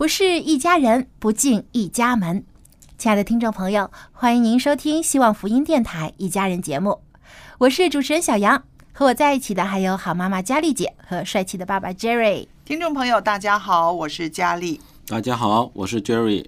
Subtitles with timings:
[0.00, 2.42] 不是一家人，不进一家门。
[2.96, 7.02] 亲爱的听众朋友，欢迎您收听希望福音电台一家人节目，
[7.58, 12.46] 我是主持人小杨，和我在一起的还有好妈妈佳丽姐和帅气的爸爸 Jerry。
[12.64, 14.80] 听众朋友，大家好，我是佳丽。
[15.06, 16.46] 大家好，我是 Jerry。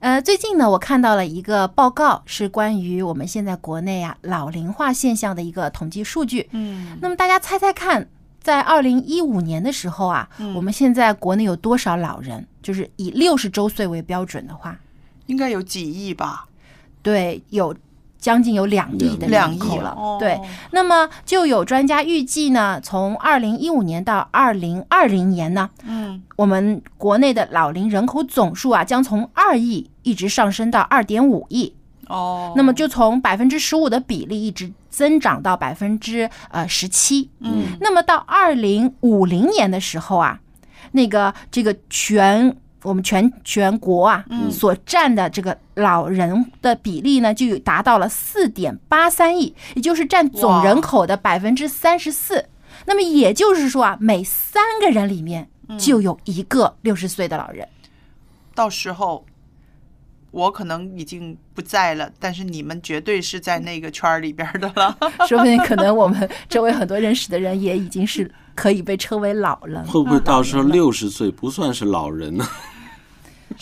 [0.00, 6.48] 呃，最近呢，我看到了一个报告，是关于我们现在国内啊老龄化现象的一个统计数据。
[6.50, 8.08] 嗯，那么大家猜猜看，
[8.40, 12.48] 在二零一五年的时候啊，我们现在国内有多少老人？
[12.64, 14.76] 就是以六十周岁为标准的话，
[15.26, 16.46] 应该有几亿吧？
[17.02, 17.76] 对，有
[18.18, 19.90] 将近有两亿的两亿人口了。
[19.90, 31.74] 哦对，那么就有专家预计呢，从二零一五年到二零二零年呢，嗯，我们国内的老龄人口总数啊，将从二亿一直上升到二点五亿。
[32.08, 37.30] 哦，那么就从百分之十五的比例一直增长到百分之呃十七。
[37.40, 40.40] 嗯，那么到二零五零年的时候啊，
[40.94, 52.46] 那个这个全我们全全国啊，嗯所占的这个老人的比例呢，就有达到了四点八三亿，也就是占总人口的百分之三十四。
[52.86, 57.66] 那么也就是说啊，每三个人里面就有一个六十岁的老人。
[58.54, 59.24] 到时候
[60.34, 64.96] 我可能已经不在了，但是你们绝对是在那个圈儿里边的了。
[65.28, 69.82] 说不定可能我们周围很多认识的人也已经是可以被称为老人。
[69.84, 72.44] 会不会到时候六十岁不算是老人呢？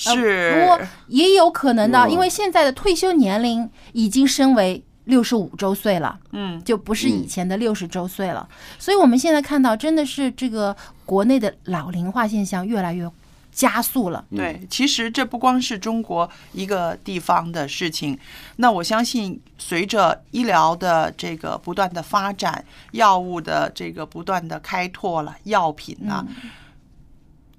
[0.06, 8.48] 呃不是过，也有可能的，嗯因为现在的退休年龄已经升为六十五周岁了，嗯，就不是以前的六十周岁了。
[8.78, 13.06] 所以我们现在看到，真的是这个国内的老龄化现象越来越
[13.52, 14.24] 加速了。
[14.34, 18.18] 对，其实这不光是中国一个地方的事情，
[18.56, 26.26] 那我相信随着医疗的这个不断的发展，药物的这个不断的开拓了，药品呢、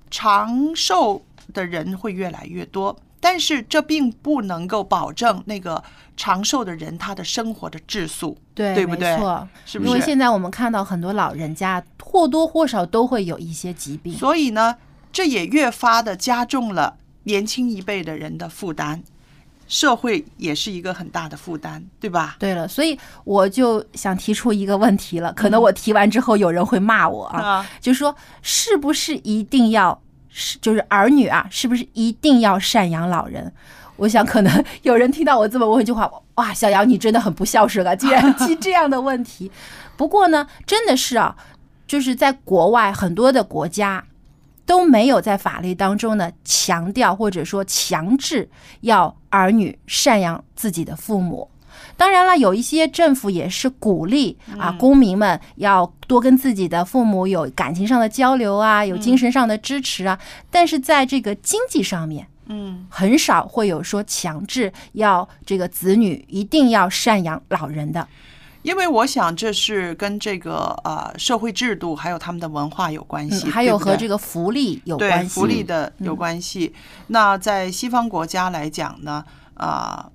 [0.09, 2.99] 长寿的人会越来越多。
[3.19, 5.81] 但是这并不能够保证那个
[6.17, 9.89] 长寿的人他的生活的质素，对，对不对没错，是不是？
[9.89, 14.13] 因为现在我们看到很多老人家或多或少都会有一些疾病。
[14.13, 14.75] 所以呢，
[15.13, 19.01] 这也越发的加重了年轻一辈的人的负担，
[19.67, 22.35] 社会也是一个很大的负担，对吧？
[22.39, 33.53] 对了，所以我就想提出一个问题了，可能我提完之后有人会骂我啊，啊，就说是不是一定要是就是儿女啊，是不是一定要赡养老人？
[33.95, 39.51] 我想可能有人听到我这么问一句话，哇，小杨你真的很不孝顺啊，竟然提这样的问题。
[39.95, 41.35] 不过呢，真的是啊，
[41.85, 44.03] 就是在国外很多的国家
[44.65, 48.49] 都没有在法律当中呢强调或者说强制
[48.81, 51.49] 要儿女赡养自己的父母。
[51.95, 60.17] 当然了，有一些政府也是鼓励啊，公民们要多跟自己的父母有感情上的交流啊，有精神上的支持啊。
[60.49, 68.07] 但是在这个经济上面，嗯，很少会有说强制要这个子女一定要赡养老人的。
[68.63, 75.29] 因为我想这是跟这个呃社会制度还有他们的文化有关系，嗯，还有和这个个福利有关系。
[75.29, 76.73] 福利的有关系。
[77.07, 79.23] 那在西方国家来讲呢，
[79.55, 80.09] 啊、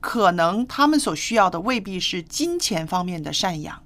[0.00, 3.80] 可能他们所需要的未必是金钱方面的赡养，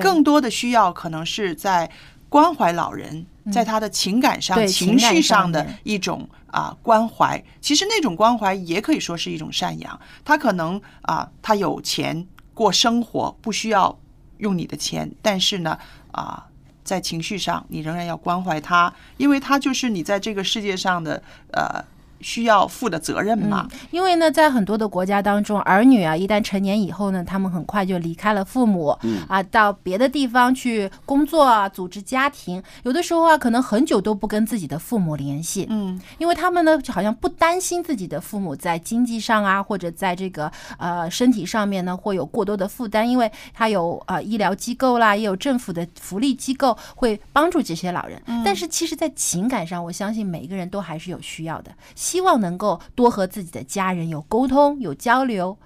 [0.00, 1.90] 更多的需要可能是在
[2.28, 7.42] 关怀老人在他的情感上、对情绪上上的一种啊关怀。
[7.62, 9.98] 其实那种关怀也可以说是一种赡养。
[10.24, 12.26] 他可能啊，他有钱
[12.58, 13.96] 过生活，不需要
[14.38, 15.78] 用你的钱，但是呢
[16.10, 16.44] 啊。
[16.88, 21.22] 在情绪上，你仍然要关怀他，因为他就是你在这个世界上的
[21.52, 21.84] 呃
[22.20, 23.68] 需要负的责任嘛。
[23.90, 28.96] 因为呢，在很多的国家当中，儿女啊，一旦成年以后呢，他们很快就离开了父母，
[29.28, 32.62] 啊，到别的地方去工作啊，组织家庭。
[32.82, 48.20] 有的时候啊，可能很久都不跟自己的父母联系，嗯，因为他们呢，好像不担心自己的父母在经济上啊，或者在这个呃身体上面呢，会有过多的负担，因为他有呃医疗机构啦，也有政府的福利机构会帮助这些老人。
[48.44, 51.70] 但是其实，在情感上，我相信每一个人都还是有需要的，
[52.08, 55.58] 希望能够多和自己的家人有沟通、有交流。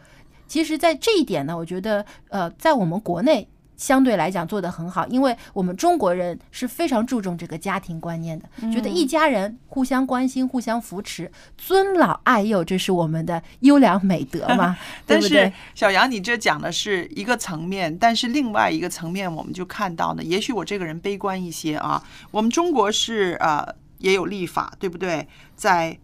[0.49, 3.47] 其实，在这一点呢，我觉得，呃，在我们国内
[3.77, 15.53] 相对来讲做得很好，因为我们中国人是非常注重这个家庭观念的，觉得一家人互相关心、互相扶持、尊老爱幼，这是我们的优良美德嘛，对 但是？
[15.77, 22.03] 小杨，你这讲的是一个层面，但是另外一个层面，我们就看到呢，也许我这个人悲观一些啊。
[22.33, 23.67] 我们中国是呃
[23.99, 25.27] 也有立法，对不对？
[25.57, 25.97] 在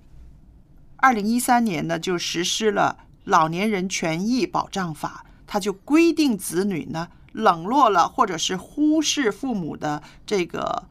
[1.01, 10.89] 二零一三年呢，就实施了《老年人权益保障法》，它就规定子女呢冷落了或者是忽视父母的这个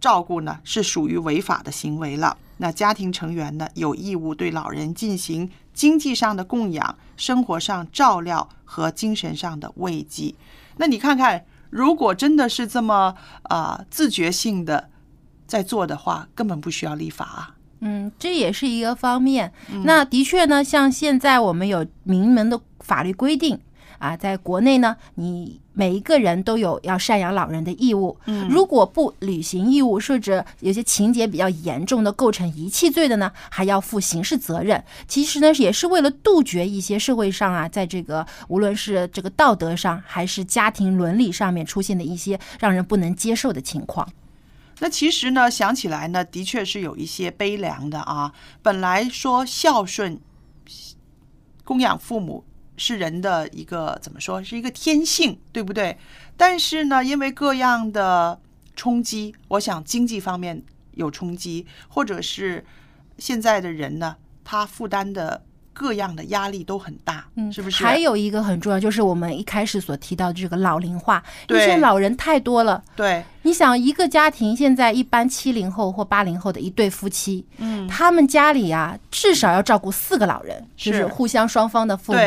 [0.00, 2.38] 照顾呢，是属于违法的行为了。
[2.56, 10.34] 那家庭成员呢，有义务对老人进行经济上的供养、生活上照料和精神上的慰藉。
[10.78, 14.88] 那你看看，如果真的是这么啊、自觉性的
[15.46, 17.56] 在做的话，根本不需要立法啊。
[17.84, 19.52] 嗯，这也是一个方面。
[19.84, 23.58] 那的确呢，像现在我们有明文的法律规定
[23.98, 28.16] 啊，在国内呢，你每一个人都有要赡养老人的义务。
[28.26, 34.82] 嗯如果不履行义务，甚至有些情节比较严重的构成遗弃罪的呢，还要负刑事责任。
[35.08, 44.08] 其实呢，也是为了杜绝一些社会上啊，在这个无论是这个道德上，还是家庭伦理上面出现的一些让人不能接受的情况。
[44.82, 48.34] 那其实呢，想起来呢，的确是有一些悲凉的啊。
[48.62, 50.20] 本来说孝顺、
[51.62, 52.44] 供养父母
[52.76, 55.96] 是人的一个怎么说，是一个天性，对不对？
[56.36, 58.40] 但是呢，因为各样的
[58.74, 60.60] 冲击，我想经济方面
[60.94, 62.64] 有冲击，或者是
[63.18, 67.82] 现在的人呢，他负担的各样的压力都很大，嗯，是不是？
[67.82, 72.82] 还有一个很重要，就是我们一开始所提到的这个老龄化，因对为现在老人太多了。
[72.94, 82.18] 对，你想，一个家庭现在一般七零后或八零后的一对夫妻，嗯，他们家里啊至少要照顾四个老人，就是是互相双方的父母。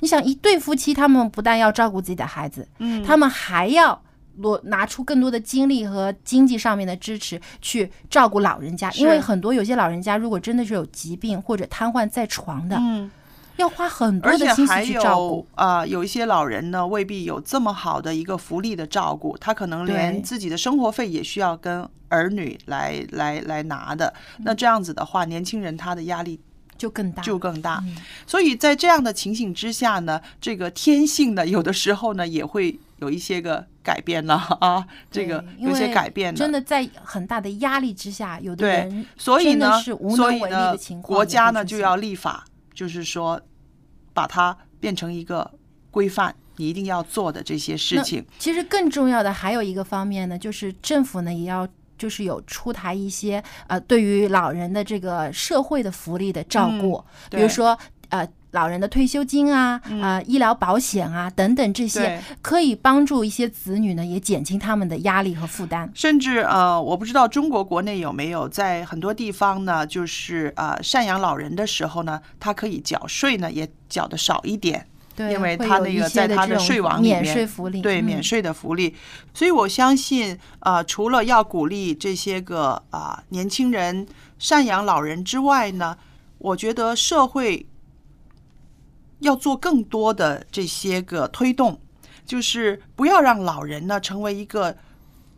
[0.00, 4.00] 你想，一对夫妻，他们不但要照顾自己的孩子，嗯他们还要。
[4.40, 13.10] 多拿出更多的精力和经济上面的支持去照顾老人家，因为很多有些老人家如果真的是有疾病或者瘫痪在床的，嗯。
[13.56, 15.46] 要花很多的心还思去照顾有。
[15.54, 24.12] 啊、有一些老人呢，未必有这么好的一个福利的照顾，他可能连自己的生活费也需要跟儿女来来来拿的。
[24.38, 26.40] 那这样子的话，年轻人他的压力
[26.76, 27.80] 就更大，就更大。
[27.86, 27.94] 嗯
[28.26, 36.38] 所以在这样的情形之下呢，这个天性呢，有的时候呢也会有一些个改变了 啊，这个有些改变了。
[36.38, 43.40] 真的在很大的压力之下，有的对人，所以呢是无，能为力所以呢的情，况，国家呢就要立法，就是说
[44.12, 45.50] 把它变成一个
[45.90, 48.24] 规范，你一定要做的这些事情。
[48.38, 51.68] 其实更重要的还有一个方面呢，就是政府呢也要。
[51.96, 65.90] 就是有出台一些呃，对于老人的这个社会的福利的照顾，比如说呃，老人的退休金啊、啊、医疗保险啊等等这些，可以帮助一些子女呢，也减轻他们的压力和负担。
[65.94, 74.86] 甚至呃，我不知道中国国内有没有，在很多地方呢，就是呃赡养老人的时候呢，他可以缴税呢，也缴的少一点。
[75.16, 78.04] 对，因为他那个在他的税网里免面税福利，对嗯。
[78.04, 78.94] 免税的福利，
[79.32, 84.06] 所以我相信，呃，除了要鼓励这些个啊、年轻人
[84.40, 85.96] 赡养老人之外呢，
[86.38, 87.64] 我觉得社会
[89.20, 91.80] 要做更多的这些个推动，
[92.26, 94.76] 就是不要让老人呢成为一个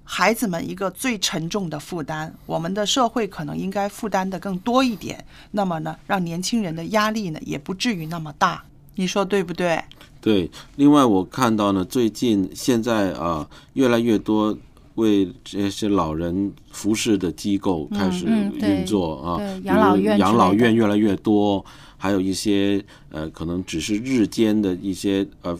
[0.04, 2.34] 孩子们一个最沉重的负担。
[2.46, 8.64] 我们的社会可能应该负担的更多一点，那么呢，让年轻人的压力呢也不至于那么大。
[8.94, 9.82] 你说对不对？
[10.20, 14.56] 对，另外我看到呢，最近现在啊、越来越多
[14.94, 21.64] 为这些老人服侍的机构开始运作啊，养老院养老院越来越多，
[21.96, 25.58] 还有一些呃，可能只是日间的一些呃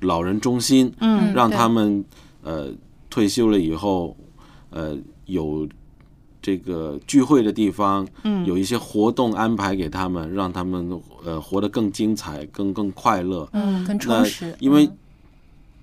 [0.00, 2.04] 老人中心，嗯让他们
[2.42, 2.70] 呃
[3.08, 4.16] 退休了以后，
[4.70, 5.68] 呃有
[6.42, 13.48] 这个聚会的地方，嗯有一些活动安排给他们，让他们呃活得更精彩、更更快乐。
[13.52, 14.54] 嗯，更充那实。
[14.58, 14.96] 因为嗯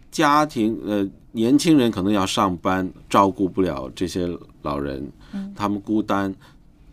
[0.09, 4.27] 家庭呃年轻人可能要上班，照顾不了这些
[4.63, 6.33] 老人，嗯他们孤单，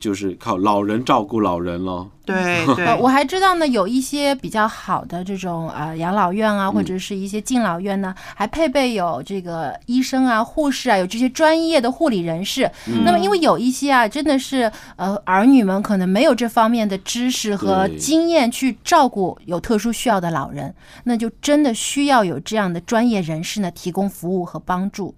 [0.05, 2.11] 就是靠老人照顾老人咯。
[2.27, 2.35] 对
[2.77, 12.71] 对呃，我还知道呢，有一些比较好的这种呃养老院啊，或嗯者是一些敬老院呢，还配备有这个医生啊、护士啊，有这些专业的护理人士。
[12.87, 25.15] 嗯那么，因为有一些啊，真的是呃儿女们可能没有这方面的知识和经验去照顾有特殊需要的老人，那就真的需要有这样的专业人士呢提供服务和帮助。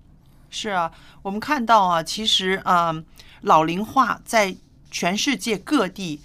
[0.48, 0.90] 是啊，
[1.22, 3.04] 我们看到啊，其实嗯，
[3.42, 4.54] 老龄化在
[4.96, 6.20] 全世界各地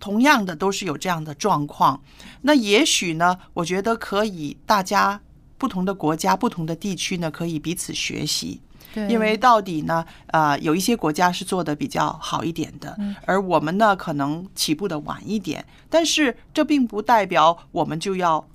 [0.00, 2.00] 同样的都是有这样的状况。
[2.40, 5.20] 那也许呢，我觉得可以大家
[5.58, 8.62] 不同的国家、不同的地区呢，可以彼此学习。
[8.94, 18.48] 对因为到底呢，呃，有一些国家是做的比较好一点的，而我们呢可能起步的晚一点，但是这并不代表我们就要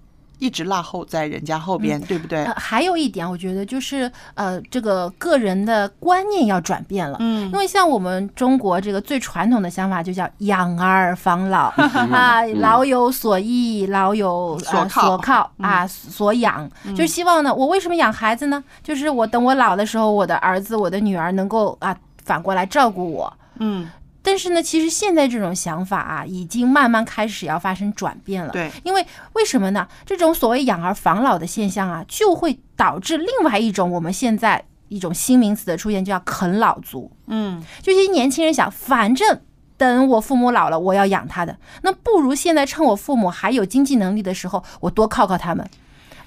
[0.43, 2.43] 一直落后在人家后边，对不对？
[2.43, 7.17] 呃，还有一点，我觉得就是呃，这个个人的观念要转变了。
[7.21, 11.67] 嗯因为像我们中国这个最传统的想法就叫养儿防老
[12.11, 18.61] 啊，老有所依，老有呃所靠所靠啊，所养，就是希望呢，我为什么养孩子呢？
[18.83, 21.95] 就是我等我老的时候，我的儿子、我的女儿能够啊
[22.25, 23.31] 反过来照顾我。
[23.59, 23.89] 嗯，
[24.25, 28.51] 但是呢，其实现在这种想法啊，已经慢慢开始要发生转变了。
[28.53, 29.85] 对，因为为什么呢？
[30.05, 37.11] 这种所谓养儿防老的现象啊，就会导致另外一种我们现在一种新名词的出现，就叫啃老族。
[37.27, 39.41] 嗯，就一些年轻人想，反正
[39.75, 45.69] 等我父母老了，我要养他的，那不如现在趁我父母还有经济能力的时候，我多靠靠他们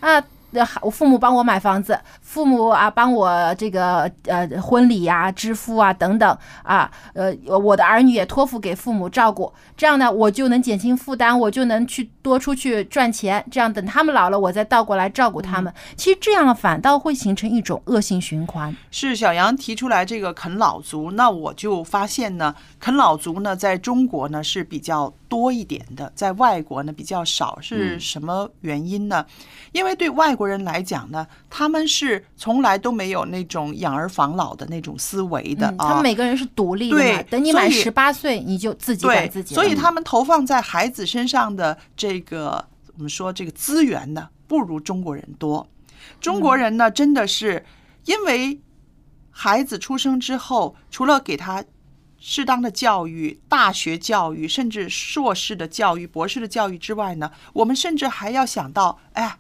[0.00, 0.22] 啊。
[0.56, 15.72] 呃我父母帮我买房子，父母啊帮我这个呃婚礼呀、支付啊等等啊，呃我的儿女也托付给父母照顾，这样呢我就能减轻负担，我就能去多出去赚钱，这样等他们老了，我再倒过来照顾他们。
[15.96, 18.74] 其实这样反倒会形成一种恶性循环。
[18.90, 29.24] 是小杨提出来这个啃老族，那我就发现呢，啃老族呢在中国呢是比较多一点的，在外国呢比较少，是什么原因呢？
[29.72, 35.88] 因为对外国人来讲呢，他们是从来都没有那种养儿防老的那种思维的嗯，啊。
[35.88, 39.54] 他们每个人是独立的对，等你满十八岁，你就自己管对自，己。
[39.54, 42.64] 所以他们投放在孩子身上的这个
[42.96, 45.66] 我们说这个资源呢，不如中国人多。
[46.20, 47.64] 中国人呢，真的是
[48.04, 48.58] 因为
[49.30, 51.62] 孩子出生之后，除了给他
[52.28, 59.38] 适当的教育、大学教育，甚至硕士的教育、博士的教育之外呢，我们甚至还要想到，哎呀，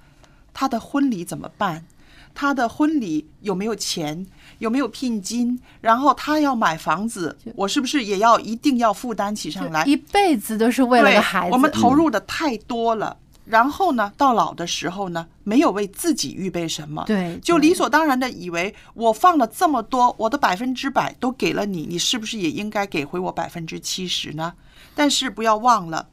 [0.54, 1.84] 他的婚礼怎么办？
[2.32, 4.24] 他的婚礼有没有钱？
[4.60, 5.58] 有没有聘金？
[5.80, 9.84] 然后他要买房子，我是不是也要一定要负担起上来？
[9.84, 11.52] 一辈子都是为了个孩子。
[11.54, 13.16] 我们投入的太多了。
[13.46, 24.54] 然后呢，到老的时候呢，没有为自己预备什么，对就理所当然的以为我放了这么多，我的百分之百都给了你，你是不是也应该给回我百分之七十呢？
[24.94, 26.08] 但是不要忘了，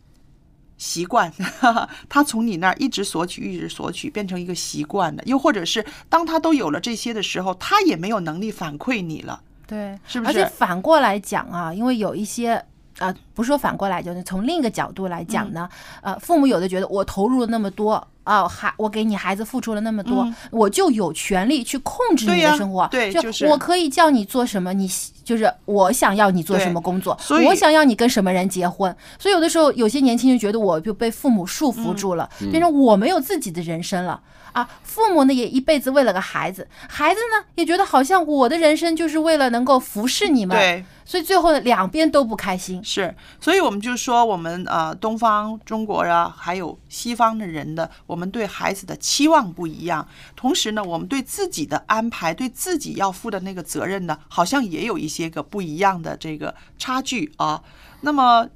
[0.78, 1.34] 习惯，
[2.08, 5.24] 他从你那儿一直索取，一直索取，变成一个习惯了。
[5.25, 9.42] 又或者是当他都有了这些的时候，他也没有能力反馈你了。
[9.66, 12.63] 对，是不是而且反过来讲啊，因为有一些。
[13.00, 15.67] 呃，不是说反过来，就是从另一个角度来讲呢，
[16.01, 24.89] 嗯呃，父母有的觉得我投入了那么多啊，孩、我给你孩子付出了那么多，我就有权利去控制你的生活，对就是我可以叫你做什么，你
[25.23, 34.21] 就是我想要你做什么工作，我想要你跟什么人结婚，所以有的时候有些年轻人觉得我就被父母束缚住了，嗯变成我没有自己的人生了。
[34.53, 42.83] 啊，父母呢也一辈子为了个孩子，孩子呢也觉得好像我的人生就是为了能够服侍你们，对，所以最后两边都不开心。
[42.83, 50.07] 是，所以我们就说，我们呃，东方中国啊，还有西方的人的，我们对孩子的期望不一样。
[50.36, 57.62] 同时呢，我们对自己的安排，对自己要负的那个责任呢，好像也有一些个不一样的这个差距啊。
[58.01, 58.48] 那么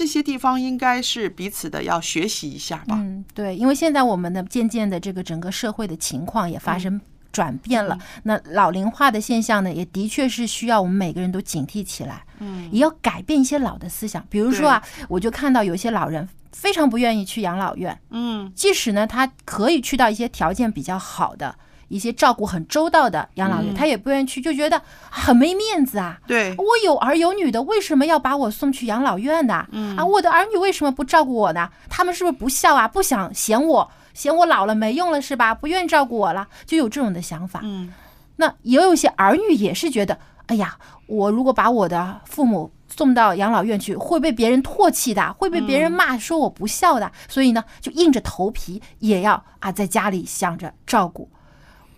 [0.00, 2.96] 这些地方应该是彼此的要学习一下吧。
[2.98, 6.98] 嗯，对，因为现在我们的渐渐的这个整个社会的情况也发生
[7.30, 14.26] 转变了，那老龄化的现象呢，也的确是需要我们每个人都警惕起来，嗯，也要改变一些老的思想。
[14.30, 21.54] 比如说啊，我就看到有些老人非常不愿意去养老院，嗯，即使呢他可以去到一些条件比较好的。
[21.90, 24.80] 一些照顾很周到的养老院，他也不愿意去，就觉得
[25.10, 26.20] 很没面子啊。
[26.24, 29.66] 对，我有儿有女的，为什么要把我送去养老院呢？
[29.72, 31.68] 嗯啊，我的儿女为什么不照顾我呢？
[31.88, 32.86] 他们是不是不孝啊？
[32.86, 35.52] 不想嫌我，嫌我老了没用了是吧？
[35.52, 37.58] 不愿意照顾我了，就有这种的想法。
[37.64, 37.92] 嗯，
[38.36, 40.16] 那也有一些儿女也是觉得，
[40.46, 40.78] 哎呀，
[41.08, 51.28] 我如果把我的父母送到养老院去，会被别人唾弃的，会被别人骂说我不孝的，所以呢，就硬着头皮也要啊在家里想着照顾。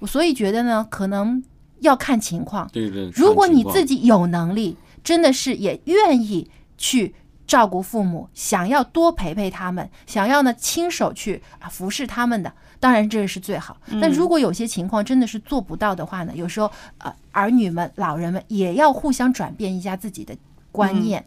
[0.03, 1.41] 我所以觉得呢，可能
[1.79, 2.69] 要看情况。
[2.73, 7.15] 对对，如果你自己有能力，真的是也愿意去
[7.47, 13.77] 照顾父母，想要多陪陪他们，想要呢亲手去啊服侍他们的，当然这个是最好。
[14.01, 16.69] 但如果有些情况真的是做不到的话呢，有时候
[16.99, 20.37] 呃儿女们、老人们也要互相转变一下自己的
[20.73, 21.25] 观念。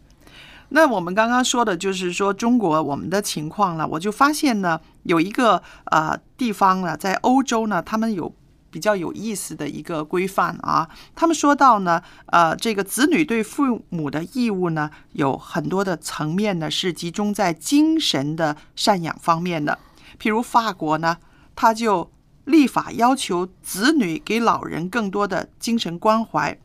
[0.68, 8.34] 那我们刚刚说的就是说中国我们的情况了，我就发现呢，有一个呃地方呢，在欧洲呢，他们有
[8.76, 10.86] 比较有意思的一个规范啊。
[11.14, 19.78] 他们说到呢，呃，这个子女对父母的义务呢，有很多的层面呢，是集中在精神的赡养方面的。
[20.20, 21.16] 譬如法国呢，
[21.54, 22.10] 他就
[22.44, 26.58] 立法要求子女给老人更多的精神关怀。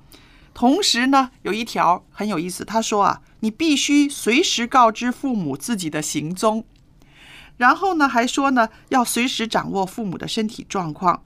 [0.53, 6.65] 同时呢，有一条很有意思，他说啊，你必须随时告知父母自己的行踪，
[7.55, 11.23] 然后呢，还说呢，要随时掌握父母的身体状况。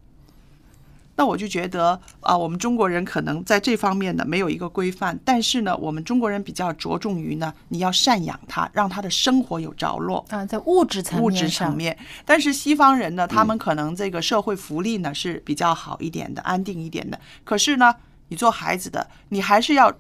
[1.16, 10.26] 那我就觉得啊、我们中国人可能在这方面呢没有一个规范，但是呢，我们中国人比较着重于呢，你要赡养他，让他的生活有着落。
[10.30, 11.98] 啊，在物质层面物质层面。
[12.26, 17.20] 但是西方人呢，他们可能这个社会福利呢是比较好一点的，安定一点的。
[17.44, 17.96] 可是呢，
[18.28, 19.94] 你做孩子的，你还是要。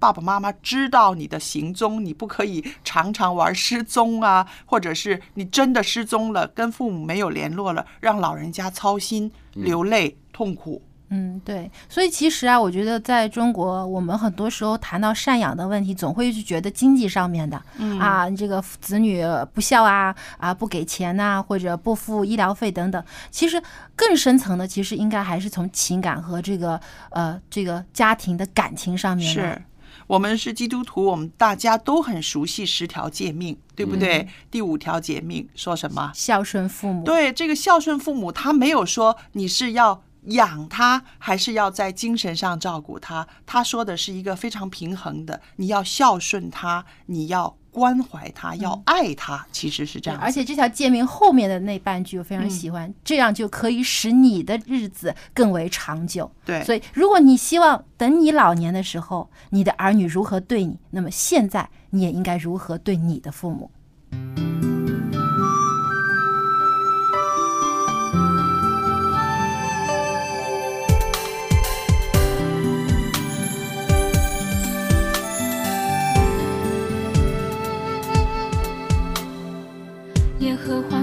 [0.00, 10.82] 爸爸妈妈知道你的行踪，你不可以常常玩失踪啊，或者是你真的失踪了，跟父母没有联络了，让老人家操心、流泪、痛苦。
[11.12, 17.60] 嗯，对，所以其实啊，我觉得在中国，我们很多时候谈到赡养的问题，总会去觉得经济上面的，
[17.98, 23.04] 啊，这个子女不孝啊，啊，不给钱呐、或者不付医疗费等等。
[23.32, 23.60] 其实
[23.96, 26.80] 更深层的，其实应该还是从情感和这个
[27.10, 29.62] 呃这个家庭的感情上面来是
[30.10, 34.26] 我们是基督徒，我们大家都很熟悉十条诫命，对不对？
[34.50, 36.10] 第五条诫命说什么？
[36.12, 37.04] 孝顺父母。
[37.04, 43.28] 对，这个孝顺父母，他没有说你是要养他，还是要在精神上照顾他。
[43.46, 50.20] 他说的是一个非常平衡的，你要孝顺他，你要关怀他，要爱他，其实是这样。
[50.20, 56.30] 而且这条诫命后面的那半句我非常喜欢，这样就可以使你的日子更为长久。
[56.44, 63.70] 对，所以，如果你希望等你老年的时候，你的儿女如何对你，那么现在你也应该如何对你的父母。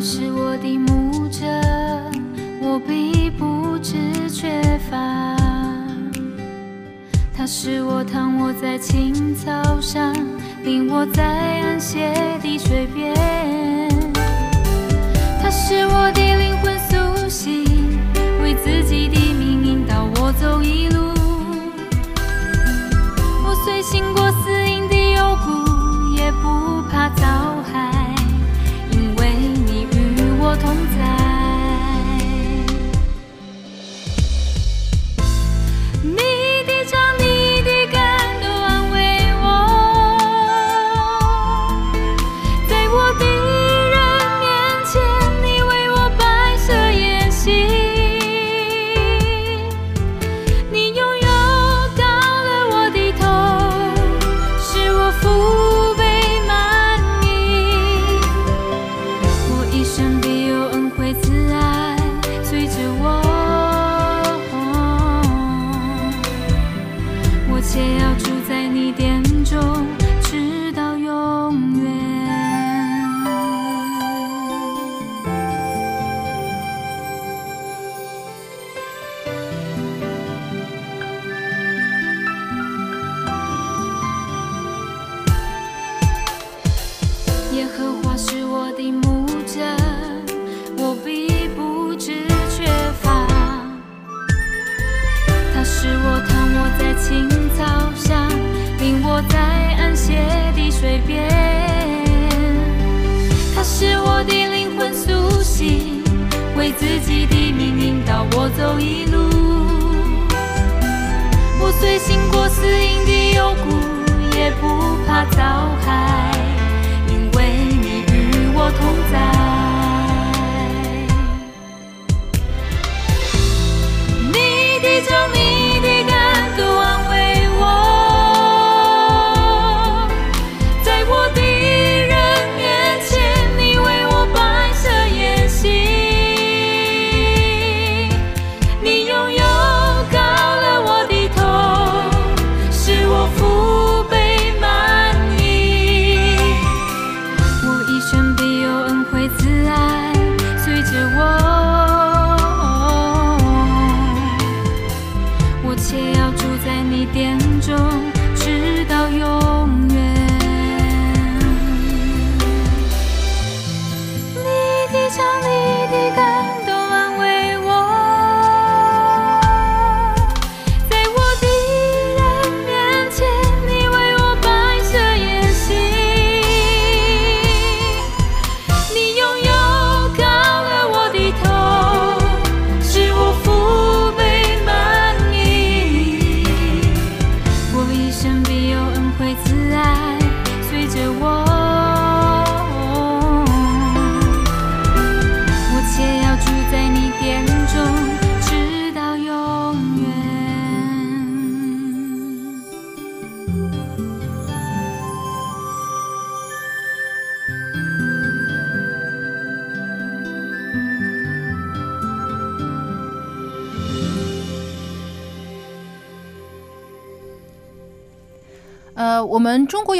[0.09, 1.45] 是我的牧者，
[2.61, 4.95] 我必不知缺乏。
[7.35, 10.15] 他是我躺卧在青草上，
[10.63, 13.13] 领我在安歇的水边。
[15.43, 17.65] 他是我的灵魂苏醒，
[18.41, 21.01] 为自己的命引导我走一路。
[23.43, 27.56] 我虽行过死荫的幽谷，也不怕遭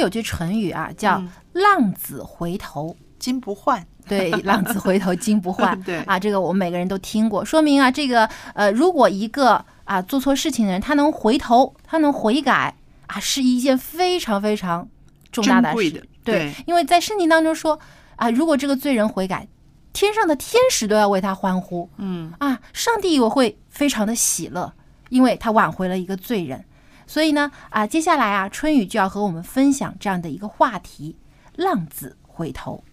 [0.08, 2.96] 有句成语啊，叫嗯“浪子回头”。
[3.18, 5.78] 金不换， 对，浪子回头金不换。
[5.82, 12.72] 对啊，这个我们每个人都听过，说明啊，这个呃，如果一个啊做错事情的人，他能回头，他能悔改
[13.08, 14.88] 啊，是一件非常非常
[15.32, 15.90] 重大的事。
[15.90, 17.78] 的对因为在圣经当中说
[18.14, 19.46] 啊，如果这个罪人悔改，
[19.92, 21.90] 天上的天使都要为他欢呼。
[21.96, 24.72] 嗯啊，上帝也会非常的喜乐，
[25.08, 26.64] 因为他挽回了一个罪人。
[27.08, 31.16] 所以呢，啊，接下来啊，春雨就要和我们分享这样的一个话题：
[31.56, 32.84] 浪子回头。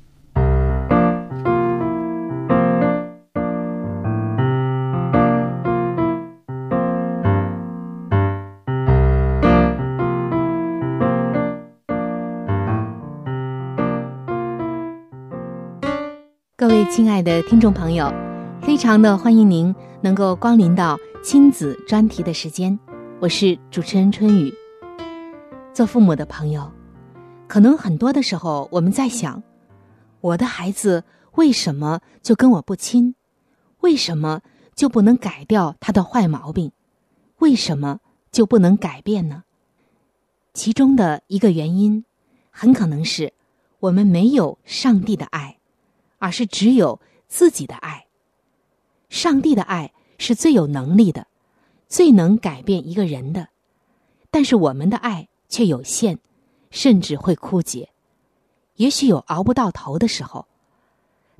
[16.57, 18.11] 各位亲爱的听众朋友，
[18.61, 22.79] 非常的欢迎您能够光临到亲子专题的时间，
[23.25, 24.53] 我是主持人春雨。
[25.73, 26.71] 做父母的朋友，
[27.47, 29.41] 可能很多的时候我们在想，
[30.21, 33.15] 我的孩子为什么就跟我不亲？
[33.79, 34.43] 为什么
[34.75, 36.71] 就不能改掉他的坏毛病？
[37.39, 37.99] 为什么
[38.31, 39.43] 就不能改变呢？
[40.53, 42.05] 其中的一个原因，
[42.51, 43.33] 很可能是
[43.79, 45.57] 我们没有上帝的爱。
[46.19, 48.05] 而是只有自己的爱。
[49.09, 51.25] 上帝的爱是最有能力的，
[51.95, 53.47] 最能改变一个人的，
[54.29, 56.17] 但是我们的爱却有限，
[56.69, 57.87] 甚至会枯竭。
[58.75, 60.45] 也许有熬不到头的时候。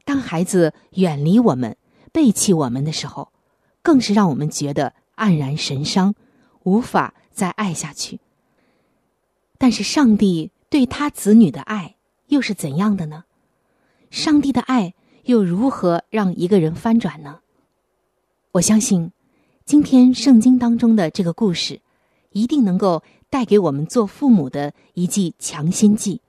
[0.06, 1.76] 当孩子远离我们、
[2.14, 3.34] 背弃我们的时候，
[3.82, 6.16] 更是让我们觉得黯然神伤，
[6.64, 8.22] 无法再爱下去。
[9.58, 13.26] 但是上帝对他子女的爱又是怎样的呢？
[14.10, 17.42] 上帝的爱又如何让一个人翻转呢？
[18.54, 19.12] 我相信，
[19.66, 21.82] 今天圣经当中的这个故事，
[22.30, 23.02] 一定能够
[23.32, 26.22] 带给我们做父母的一剂强心剂，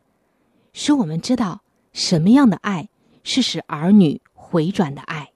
[0.73, 1.61] 使我们知道
[1.93, 2.89] 什么样的爱
[3.25, 5.33] 是使儿女回转的爱。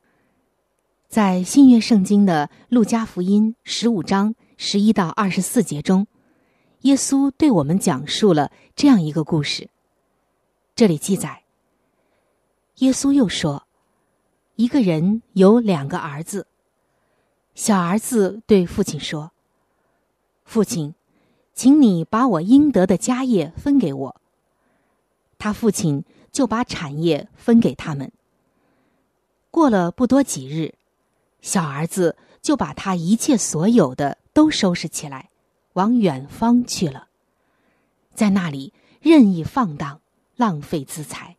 [1.10, 6.06] 在新约圣经的路加福音十五章十一到二十四节中，
[6.80, 9.68] 耶稣对我们讲述了这样一个故事。
[10.74, 11.42] 这里记载。
[12.76, 13.66] 耶稣又说
[14.56, 16.46] ：“一个人有两个儿子。
[17.54, 19.32] 小儿子对父亲说
[20.44, 20.94] ：‘父亲，
[21.54, 24.20] 请你把我应得的家业分给我。’
[25.38, 28.12] 他父亲就把产业分给他们。
[29.50, 30.74] 过了不多几日，
[31.40, 35.30] 小儿子就把他一切所有的都收拾起来，
[35.72, 37.08] 往远方去了，
[38.14, 40.00] 在那里任意放荡，
[40.36, 41.36] 浪费资财。”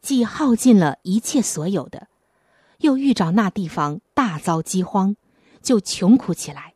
[0.00, 2.08] 既耗尽了一切所有的，
[2.78, 5.14] 又遇着那地方大遭饥荒，
[5.62, 6.74] 就穷苦起来。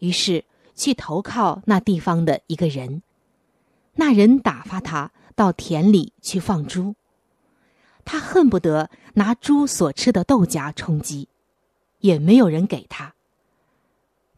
[0.00, 0.44] 于是
[0.74, 3.04] 去投靠那地方的一个人，
[3.94, 6.96] 那人打发他到田里去放猪，
[8.04, 11.28] 他恨不得拿猪所吃的豆荚充饥，
[12.00, 13.14] 也没有人给他。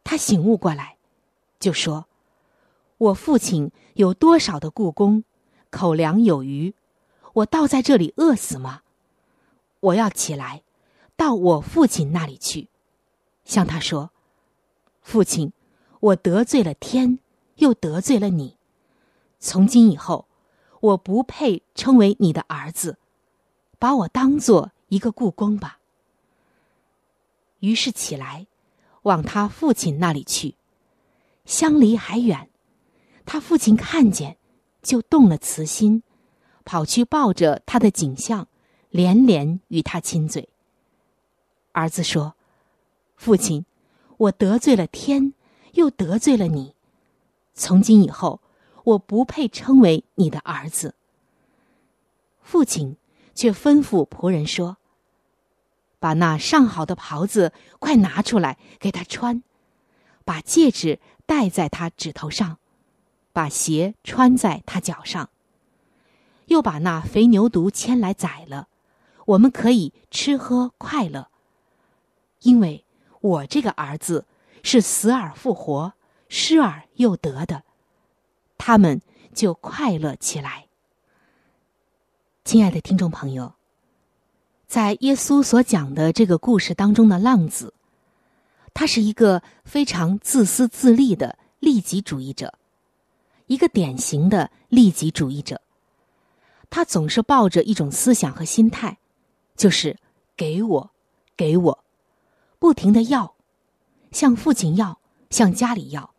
[0.04, 0.98] 他醒悟过来，
[1.58, 2.04] 就说
[2.98, 5.24] ：“我父亲有多少的雇工，
[5.70, 6.74] 口粮有余。”
[7.32, 8.82] 我倒在这里饿死吗？
[9.80, 10.64] 我要起来，
[11.22, 12.68] 到我父亲那里去，
[13.44, 14.10] 向他说
[15.02, 15.52] ：“父亲，
[16.00, 17.20] 我得罪了天，
[17.58, 18.56] 又得罪了你。
[19.38, 20.26] 从今以后，
[20.80, 22.98] 我不配称为你的儿子，
[23.78, 25.78] 把我当做一个故宫吧。”
[27.60, 28.48] 于是起来，
[29.02, 30.56] 往他父亲那里去。
[31.44, 32.50] 相离还远，
[33.24, 34.38] 他父亲看见，
[34.82, 36.02] 就动了慈心。
[36.64, 38.48] 跑去抱着他的景象，
[38.90, 40.48] 连连与他亲嘴。
[41.72, 42.34] 儿子说
[43.16, 43.64] ：“父亲，
[44.16, 45.34] 我得罪了天，
[45.72, 46.74] 又得罪了你。
[47.54, 48.40] 从今以后，
[48.84, 50.94] 我不配称为你的儿子。”
[52.42, 52.96] 父亲
[53.34, 54.76] 却吩咐仆人说
[55.98, 59.42] ：“把那上好的袍子快拿出来给他穿，
[60.24, 62.58] 把戒指戴在他指头上，
[63.32, 65.30] 把鞋穿在他脚上。”
[66.46, 68.68] 又把那肥牛犊牵来宰了，
[69.24, 71.28] 我们可以吃喝快乐。
[72.42, 72.84] 因为
[73.20, 74.26] 我这个儿子
[74.62, 75.92] 是死而复活，
[76.28, 77.62] 失而又得的，
[78.58, 79.00] 他们
[79.34, 80.66] 就快乐起来。
[82.44, 83.54] 亲爱的听众朋友，
[84.66, 87.72] 在耶稣所讲的这个故事当中的浪子，
[88.74, 92.54] 他是一个非常自私自利的利己主义者，
[93.46, 95.60] 一个典型的利己主义者。
[96.70, 98.98] 他总是抱着一种思想和心态，
[99.54, 99.98] 就是
[100.34, 100.90] 给我，
[101.36, 101.81] 给我，
[102.62, 103.34] 不停的要，
[104.12, 106.14] 向父亲要，向家里要。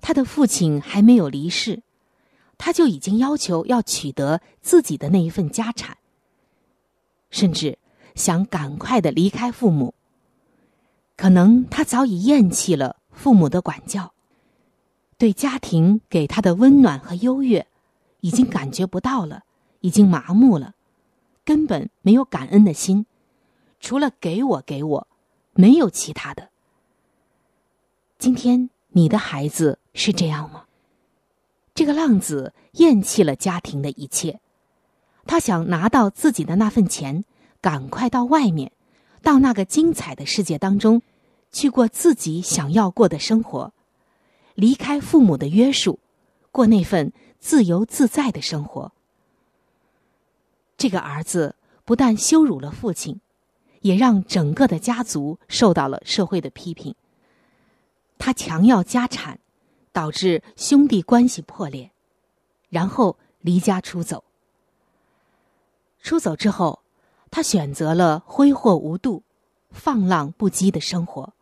[0.00, 1.82] 他的父亲还没有离世，
[2.56, 5.98] 他就已经要求要取得自己的那一份家产，
[7.28, 7.78] 甚至
[8.14, 9.92] 想赶快的离开父母。
[11.18, 14.14] 可能他早已厌弃了父母的管教，
[15.18, 17.66] 对家庭给他的温暖和优越。
[18.20, 19.42] 已经感觉不到了，
[19.80, 20.72] 已经麻木了，
[21.44, 23.04] 根本没有感恩的心，
[23.78, 25.08] 除了给我给我，
[25.56, 26.50] 没有其他的。
[28.18, 30.66] 今天你的孩子是这样吗？
[31.74, 34.38] 这个浪子厌弃了家庭的一切，
[35.26, 37.24] 他想拿到自己的那份钱，
[37.60, 38.70] 赶快到外面，
[39.22, 41.02] 到那个精彩的世界当中，
[41.50, 43.72] 去过自己想要过的生活，
[44.54, 45.98] 离开父母的约束，
[46.52, 47.12] 过那份。
[47.38, 48.90] 自由自在的生活。
[50.76, 53.20] 这个儿子不但羞辱了父亲，
[53.86, 56.94] 也让整个的家族受到了社会的批评。
[58.18, 59.38] 他强要家产，
[59.92, 61.90] 导致兄弟关系破裂，
[62.68, 64.24] 然后离家出走。
[66.02, 66.80] 出走之后，
[67.30, 69.22] 他选择了挥霍无度、
[69.70, 71.32] 放浪不羁的生活。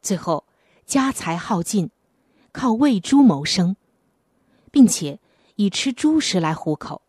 [0.00, 0.44] 最后，
[0.86, 1.90] 家财耗尽，
[2.52, 3.76] 靠喂猪谋生。
[4.72, 5.20] 并且
[5.56, 7.02] 以吃猪食来糊口，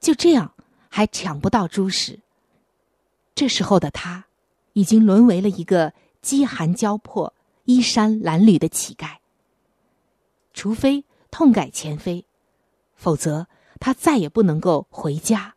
[0.00, 0.52] 就这样
[0.88, 2.18] 还抢不到猪食。
[3.34, 4.26] 这时候的他，
[4.74, 9.16] 已经沦为了一个饥寒交迫、衣衫褴褛的乞丐。
[10.52, 12.26] 除非痛改前非，
[12.94, 13.46] 否则
[13.78, 15.54] 他再也不能够回家，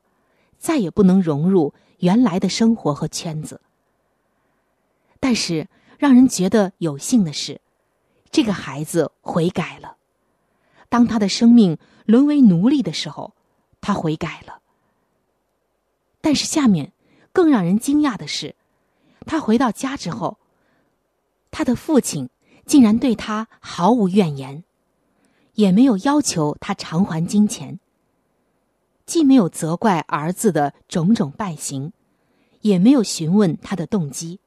[0.57, 3.59] 再也不能融入原来的生活和圈子。
[5.19, 7.59] 但是让人觉得有幸的是，
[8.31, 9.97] 这个孩子悔改了。
[10.89, 13.33] 当他的生命沦为奴隶的时候，
[13.81, 14.62] 他悔改了。
[16.21, 16.93] 但是下面
[17.34, 18.56] 更让人惊讶的是，
[19.26, 20.38] 他回到家之后，
[21.52, 22.30] 他的父亲
[22.65, 24.63] 竟然对他毫无怨言，
[25.56, 27.80] 也没有要求他偿还金钱，
[29.06, 31.91] 既没有责怪儿子的种种败行，
[32.62, 34.39] 也没有询问他的动机，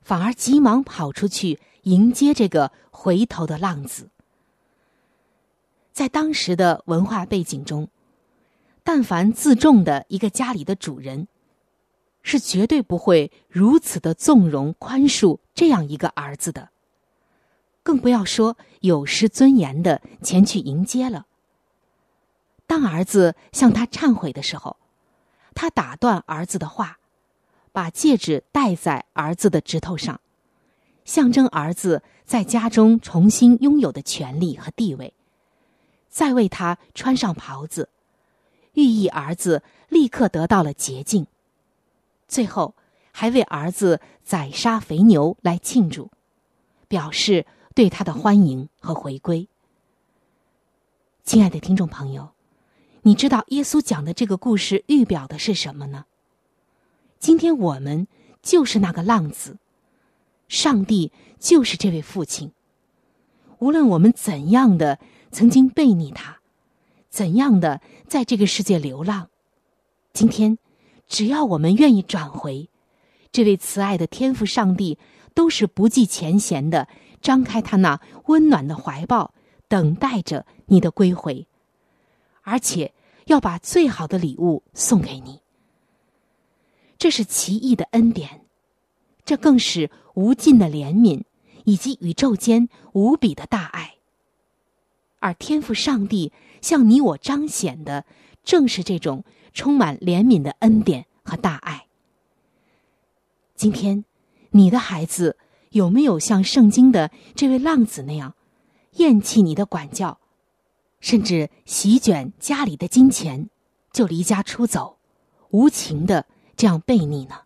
[0.00, 4.08] 反而急忙跑出去迎接这个回头的浪子。
[5.92, 7.88] 在当时的文化背景中，
[8.82, 11.28] 但凡自重的一个家里的主人，
[12.22, 16.70] 是绝对不会如此的纵容宽恕这样一个儿子的。
[17.82, 21.26] 更不要说有失尊严的前去迎接了。
[22.66, 24.76] 当儿子向他忏悔的时候，
[25.52, 26.98] 他打断儿子的话，
[27.72, 30.20] 把戒指戴在儿子的指头上，
[31.04, 35.12] 象征儿子在家中重新拥有的权利和地位。
[36.08, 37.88] 再为他穿上袍子，
[38.74, 41.26] 寓意儿子立刻得到了洁净。
[42.32, 42.74] 最后，
[43.12, 46.10] 还为儿子宰杀肥牛来庆祝，
[46.88, 49.50] 表示对他的欢迎和回归。
[51.24, 52.30] 亲爱的听众朋友，
[53.02, 56.06] 你知道耶稣讲的这个故事预表的是什么呢？
[57.18, 58.08] 今天我们
[58.40, 59.58] 就是那个浪子，
[60.48, 62.52] 上帝就是这位父亲。
[63.58, 64.98] 无论我们怎样的。
[65.30, 66.40] 曾经背逆他，
[67.08, 69.30] 怎样的在这个世界流浪？
[70.12, 70.58] 今天，
[71.12, 72.70] 只要我们愿意转回，
[73.30, 74.98] 这位慈爱的天父上帝
[75.34, 76.88] 都是不计前嫌的，
[77.20, 79.34] 张开他那温暖的怀抱，
[79.68, 81.46] 等待着你的归回，
[82.40, 82.94] 而且
[83.26, 85.40] 要把最好的礼物送给你。
[86.96, 88.46] 这是奇异的恩典，
[89.26, 91.24] 这更是无尽的怜悯，
[91.64, 93.96] 以及宇宙间无比的大爱。
[95.20, 98.06] 而天赋上帝向你我彰显的，
[98.42, 101.86] 正是这种充满怜悯的恩典和大爱。
[103.54, 104.04] 今天，
[104.50, 105.36] 你的孩子
[105.70, 108.34] 有没有像圣经的这位浪子那样，
[108.92, 110.18] 厌弃你的管教，
[111.00, 113.48] 甚至席卷家里的金钱，
[113.92, 114.98] 就离家出走，
[115.50, 117.42] 无情的这样背逆呢？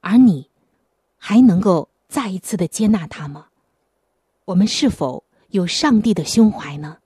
[0.00, 0.50] 而你，
[1.16, 3.48] 还能够再一次的接纳他吗？
[4.46, 5.24] 我们是否？
[5.50, 6.98] 有上帝的胸怀呢？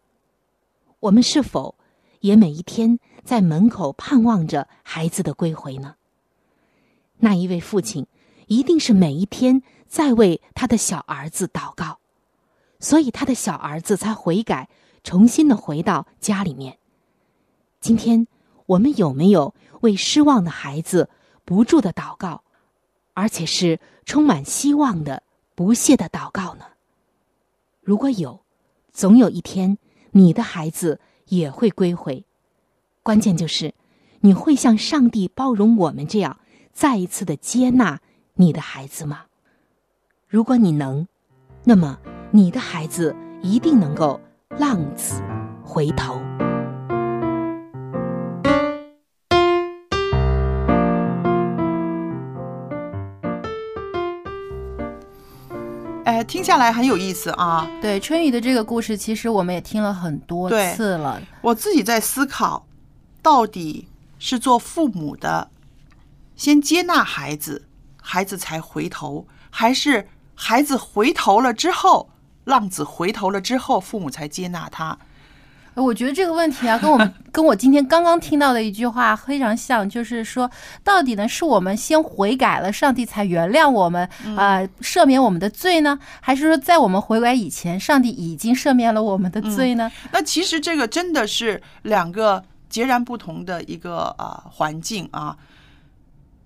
[1.00, 1.74] 我们是否
[2.20, 5.96] 也每一天在门口盼望着孩子的归回呢？
[7.18, 8.06] 那一位父亲
[8.46, 11.98] 一定是每一天在为他的小儿子祷告，
[12.80, 14.68] 所以他的小儿子才悔改，
[15.02, 16.78] 重新的回到家里面。
[17.80, 18.26] 今天
[18.66, 21.10] 我们有没有为失望的孩子
[21.44, 22.42] 不住的祷告，
[23.14, 25.22] 而且是充满希望的、
[25.54, 26.64] 不懈的祷告呢？
[27.80, 28.40] 如果有，
[28.92, 29.78] 总有一天
[30.10, 32.24] 你的孩子也会归回。
[33.02, 33.74] 关键就是
[34.20, 36.38] 你会像上帝包容我们这样，
[36.72, 38.00] 再一次的接纳
[38.34, 39.26] 你的孩子吗？
[40.26, 41.06] 如果你能，
[41.64, 41.98] 那么
[42.30, 44.20] 你的孩子一定能够
[44.58, 45.22] 浪子
[45.62, 46.20] 回头。
[56.28, 57.66] 听下来很有意思啊。
[57.80, 61.20] 对春雨的这个故事，其实我们也听了很多次了。
[61.40, 62.66] 我自己在思考，
[63.22, 63.88] 到底
[64.18, 65.50] 是做父母的
[66.36, 67.66] 先接纳孩子，
[68.02, 72.10] 孩子才回头，还是孩子回头了之后，
[72.44, 74.98] 浪子回头了之后，父母才接纳他？
[75.78, 80.50] 呃我觉得这个问题啊，跟我们 跟我今天刚刚听到的一句话非常像，就是说，
[80.82, 89.88] 到底呢是我们先悔改了，上帝才原谅我们，呃，赦免我们的罪呢，还是说在我们悔改以前，上帝已经赦免了我们的罪呢？
[90.10, 95.36] 那其实这个真的是两个截然不同的一个啊、呃环境啊。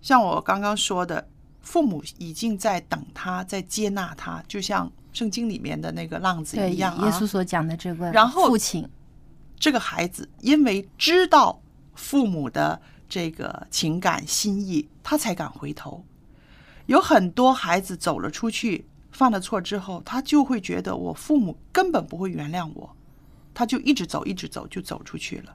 [0.02, 1.26] 像我刚刚说的，
[1.62, 7.10] 父母已经在等他，在接纳他，就像圣经里面的那个浪子一样啊。
[7.10, 8.86] 稣所讲的这个，然后父亲，
[9.62, 11.62] 这个孩子因为知道
[11.94, 16.04] 父母的这个情感心意，他才敢回头。
[16.86, 22.96] 有很多孩子走了出去，犯了错之后，他就会觉得我父母根本不会原谅我，
[23.54, 25.54] 他就一直走，一直走，就走出去了。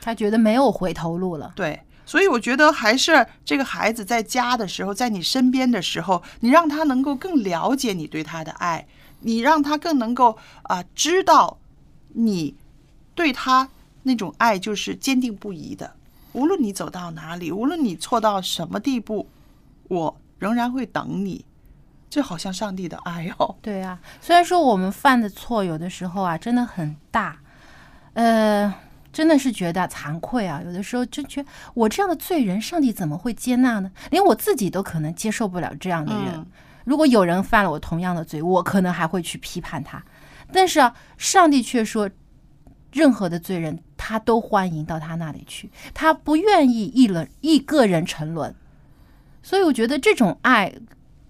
[0.00, 1.52] 他觉得没有回头路了。
[1.56, 8.86] 对，所以我觉得还是这个孩子在家的时候，在你身边的时候，你让他能够更了解你对他的爱，
[9.22, 11.58] 你让他更能够啊、知道
[12.10, 12.54] 你
[13.18, 13.68] 对他
[14.04, 15.92] 那种爱就是坚定不移的。
[16.34, 19.28] 无论你走到哪里，无论你错到什么地步，
[19.88, 21.44] 我仍然会等你。
[22.08, 23.54] 这好像上帝的爱哦。
[23.60, 27.40] 对啊，虽然说我们犯的错有的时候啊真的很大，
[28.12, 28.72] 呃，
[29.12, 30.62] 真的是觉得惭愧啊。
[30.64, 33.90] 有的时候真觉我这样的罪人，上帝怎么会接纳呢？
[34.10, 36.34] 连我自己都可能接受不了这样的人。
[36.36, 36.46] 嗯
[36.84, 40.02] 如果有人犯了我同样的罪，我可能还会去批判他。
[40.50, 42.08] 但是啊，上帝却说，
[42.92, 48.54] 任何的罪人他都欢迎到他那里去，他不愿意一人一个人沉沦。
[49.42, 50.72] 所以我觉得这种爱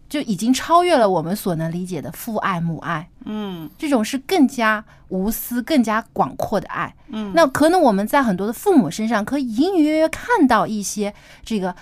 [0.09, 3.09] 就已经超越了我们所能理解的父爱母爱。
[3.25, 6.94] 嗯这种是更加无私、更加广阔的爱。
[7.09, 11.75] 嗯那可能我们在很多的父母身上，可以隐隐约约看到一些这个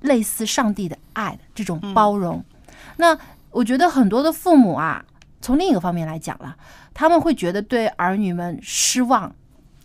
[0.00, 2.44] 类似上帝的爱的这种包容。
[2.96, 3.16] 那
[3.50, 5.04] 我觉得很多的父母啊，
[5.40, 6.56] 从另一个方面来讲了，
[6.92, 9.34] 他们会觉得对儿女们失望，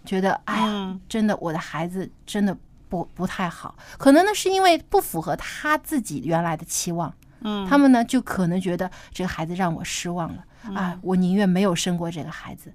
[0.03, 2.57] 觉得哎呀，嗯真的我的孩子真的
[2.89, 7.13] 不不太好，可能呢是因为不符合他自己原来的期望。
[7.41, 12.73] 嗯，他们呢就可能觉得这个孩子让我失望了啊，我宁愿没有生过这个孩子。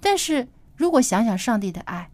[0.00, 0.46] 但是
[0.76, 2.10] 如果想想上帝的爱，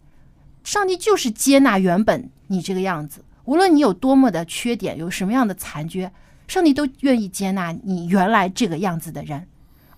[0.62, 6.12] 上帝就是接纳原本你这个样子，无论你有多么的缺点，有什么样的残缺，
[6.46, 9.48] 上帝都愿意接纳你原来这个样子的人，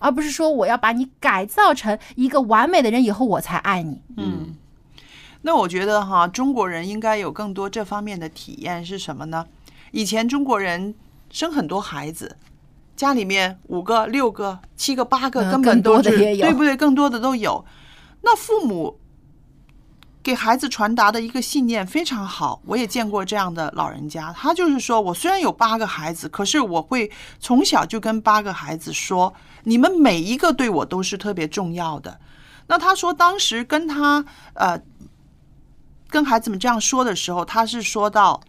[0.03, 4.01] 而不是说我要把你改造成一个完美的人以后我才爱你。
[4.17, 4.53] 嗯，
[5.43, 9.45] 那我觉得哈，中国人应该有更多这方面的体验是什么呢？
[9.91, 10.93] 以前中国人
[11.29, 12.35] 生很多孩子，
[12.97, 16.75] 家里面五个、六个、七个、八个，嗯根本都是更多的也有对不对？
[16.75, 17.63] 更多的都有。
[18.23, 18.99] 那父母
[20.23, 27.11] 给孩子传达的一个信念非常好，我也见过这样的老人家，他就是说我虽然有八个孩子，可是我会
[27.41, 29.33] 从小就跟八个孩子说，
[29.65, 32.17] 你们每一个对我都是特别重要的。
[32.67, 34.79] 那他说，当时跟他呃
[36.07, 38.39] 跟孩子们这样说的时候，他是说到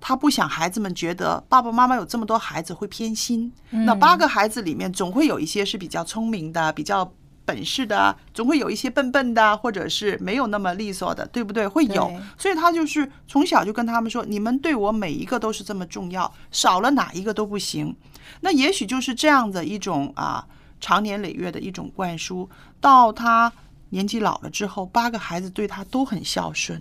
[0.00, 3.52] 他不想孩子们觉得爸爸妈妈有这么多孩子会偏心。
[3.70, 7.12] 那八个孩子里面总会有一些是比较聪明的、比较
[7.50, 11.66] 本事的，总会有一些笨笨的，或者是没有那么利索的，对不对？
[11.66, 17.96] 会有，所以他就是从小就跟他们说，你们对我每一个都是这么重要，少了哪一个都不行。
[18.42, 20.46] 那也许就是这样的一种啊，
[20.80, 22.48] 长年累月的一种灌输，
[22.80, 23.52] 到他
[23.88, 26.80] 年纪老了之后，八个孩子对他都很孝顺。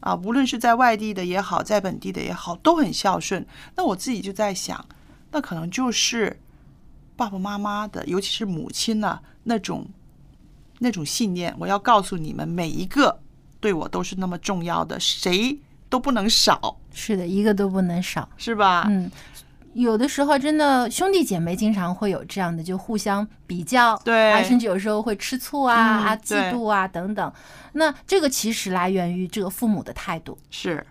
[0.00, 3.46] 啊，无论是在外地的也好，在本地的也好，都很孝顺。
[3.76, 4.84] 那我自己就在想，
[5.32, 6.40] 那可能就是
[7.16, 9.86] 爸爸妈妈的，尤其是母亲呢、那种
[10.78, 11.54] 那种信念。
[11.58, 13.20] 我要告诉你们，每一个
[13.60, 15.58] 对我都是那么重要的，谁
[15.88, 18.28] 都不能少，是的，一个都不能少。
[18.36, 18.86] 是吧？
[18.88, 19.10] 嗯，
[19.74, 27.32] 有的时候真的兄弟姐妹经常会有这样的，就互相比较，对啊，甚至有时候会吃醋啊、嗯啊、嫉妒啊等等。
[27.72, 30.36] 那这个其实来源于这个父母的态度。
[30.50, 30.84] 是，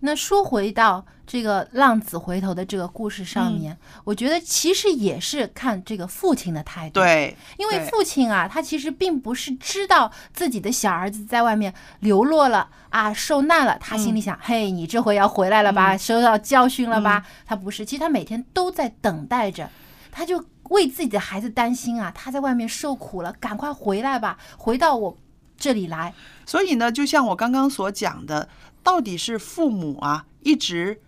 [0.00, 17.24] 那说回到这个浪子回头的这个故事上面，我觉得其实也是看这个父亲的态度。，对，因为父亲啊，他其实并不是知道自己的小儿子在外面流落了啊，受难了，他心里想，嘿，你这回要回来了吧，收到教训了吧？
[17.46, 19.70] 他不是，其实他每天都在等待着，
[20.10, 25.16] 他就为自己的孩子担心啊，他在外面受苦了，赶快回来吧，回到我
[25.56, 26.12] 这里来。
[26.46, 28.48] 所以呢，就像我刚刚所讲的，
[28.82, 31.00] 到底是父母啊，一直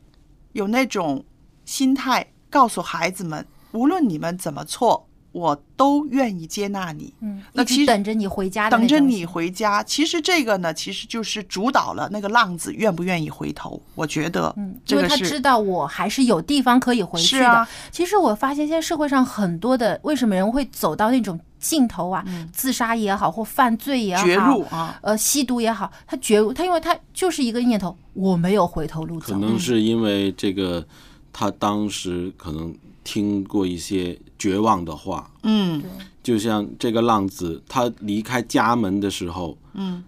[0.52, 1.24] 有那种
[1.64, 7.14] 心态，告诉孩子们，无论你们怎么错，我都愿意接纳你。
[7.20, 9.82] 嗯，那其实等着你回家等着你回家。
[9.82, 13.80] 其实这个呢，其实就是主导了那个浪子愿不愿意回头。
[13.94, 17.48] 我觉得，嗯，因为他知道我还是有地方可以回去的。
[17.48, 22.22] 啊其实我发现现在社会上很多的，为什么人会走到那种尽头啊？
[22.52, 29.32] 自杀也好，或犯罪也好，嗯绝路啊，呃，吸毒也好，他绝路，他因为他就是一个念头，我没有回头路走。
[29.32, 30.84] 可能是因为这个，
[31.32, 35.82] 他当时可能听过一些绝望的话，嗯。
[36.22, 40.04] 就像这个浪子，他离开家门的时候，嗯，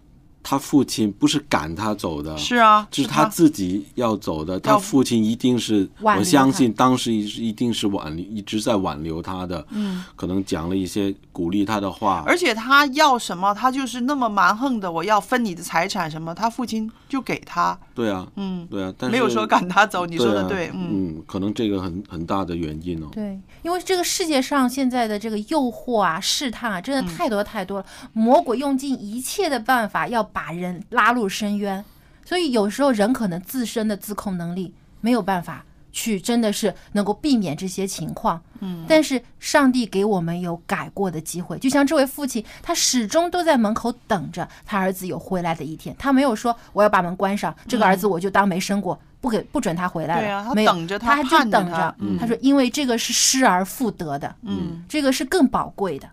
[0.47, 4.61] 他父亲不是赶他走的，是啊，这是他自己要走的。
[4.61, 9.66] 他父亲一定是，挽留我相信当时一一定是挽留，一直在挽留他的。
[9.70, 20.05] 嗯，可能讲了一些鼓励他的话，而且他要什么，他就是那么蛮横的，我要分你的财产什么，他父亲就给他，对啊，嗯，对啊，但是没有说赶他走。
[20.05, 23.07] 你说的对，对啊，嗯，嗯，可能这个很很大的原因哦。
[23.11, 27.86] 对，因为这个世界上现在的这个诱惑啊、试探啊，真的嗯太多太多了。
[28.12, 31.82] 魔鬼用尽一切的办法要把人拉入深渊，
[32.24, 38.43] 所以有时候人可能自身的自控能力没有办法去，真的是能够避免这些情况。
[38.59, 49.01] 嗯，但是上帝给我们有改过的机会，就像这位父亲，他始终都在门口等着他儿子有回来的一天，他没有说我要把门关上，这个儿子我就当没生过。
[49.20, 51.97] 不给不准他回来了，等着他他就等着。
[52.20, 56.07] 他说，因为这个是失而复得的，嗯，这个是更宝贵的。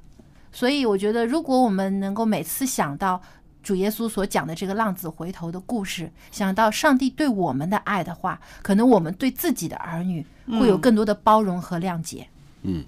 [0.54, 3.22] 所以我觉得，如果我们能够每次想到
[3.64, 12.28] 主耶稣所讲的这个浪子回头的故事，想到上帝对我们的爱的话，可能我们对自己的儿女会有嗯更多的包容和谅解。
[12.64, 12.86] 嗯，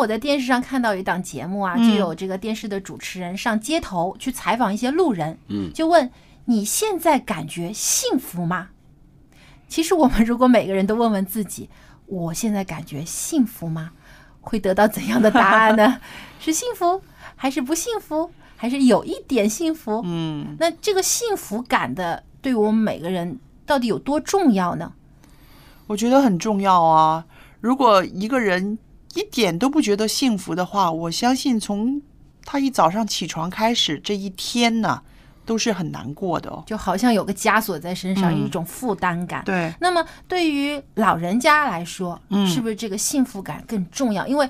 [0.00, 6.10] 我在电视上看到有一档节目啊，就嗯有这个电视的主持人上街头去采访一些路人，嗯就问
[6.46, 8.70] 你现在感觉幸福吗？
[9.68, 11.68] 其实我们如果每个人都问问自己，
[12.06, 13.92] 我现在感觉幸福吗？
[14.40, 16.00] 会得到怎样的答案呢？
[16.40, 17.02] 是幸福，
[17.36, 20.00] 还是不幸福，还是有一点幸福？
[20.04, 24.94] 嗯，那这个幸福感的，对我们每个人到底有多重要呢？
[25.86, 27.26] 我觉得很重要啊。
[27.60, 28.78] 如果一个人
[29.14, 32.00] 一点都不觉得幸福的话，我相信从
[32.44, 35.02] 他一早上起床开始，这一天呢
[35.44, 36.62] 都是很难过的哦。
[36.66, 39.44] 就好像有个枷锁在身上，嗯有一种负担感。
[39.44, 44.26] 对，那么对于老人家来说，嗯是不是这个幸福感更重要？
[44.26, 44.48] 因为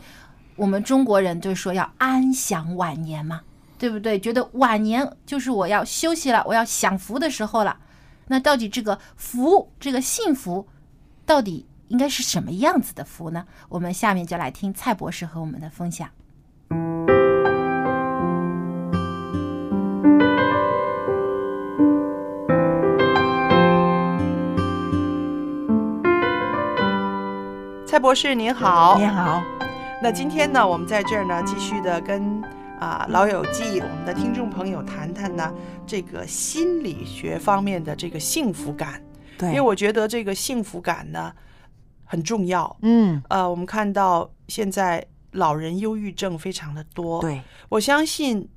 [0.56, 3.40] 我们中国人就是说要安享晚年嘛，
[3.78, 4.20] 对不对？
[4.20, 7.78] 觉得晚年就是我要休息了，我要享福的时候了。
[8.26, 10.68] 那到底这个福，这个幸福，
[11.24, 13.44] 到底应该是什么样子的福呢？
[13.68, 16.08] 我们下面就来听蔡博士和我们的分享。
[27.84, 29.42] 蔡博士您好，您好。
[30.00, 32.40] 那今天呢，我们在这儿呢，继续的跟
[32.78, 35.52] 啊、老友记我们的听众朋友谈谈呢
[35.84, 39.02] 这个心理学方面的这个幸福感，
[39.36, 41.32] 对，因为我觉得这个幸福感呢
[42.10, 42.76] 很重要。
[42.82, 48.50] 嗯，呃，我们看到现在老人忧郁症非常的多，对，我相信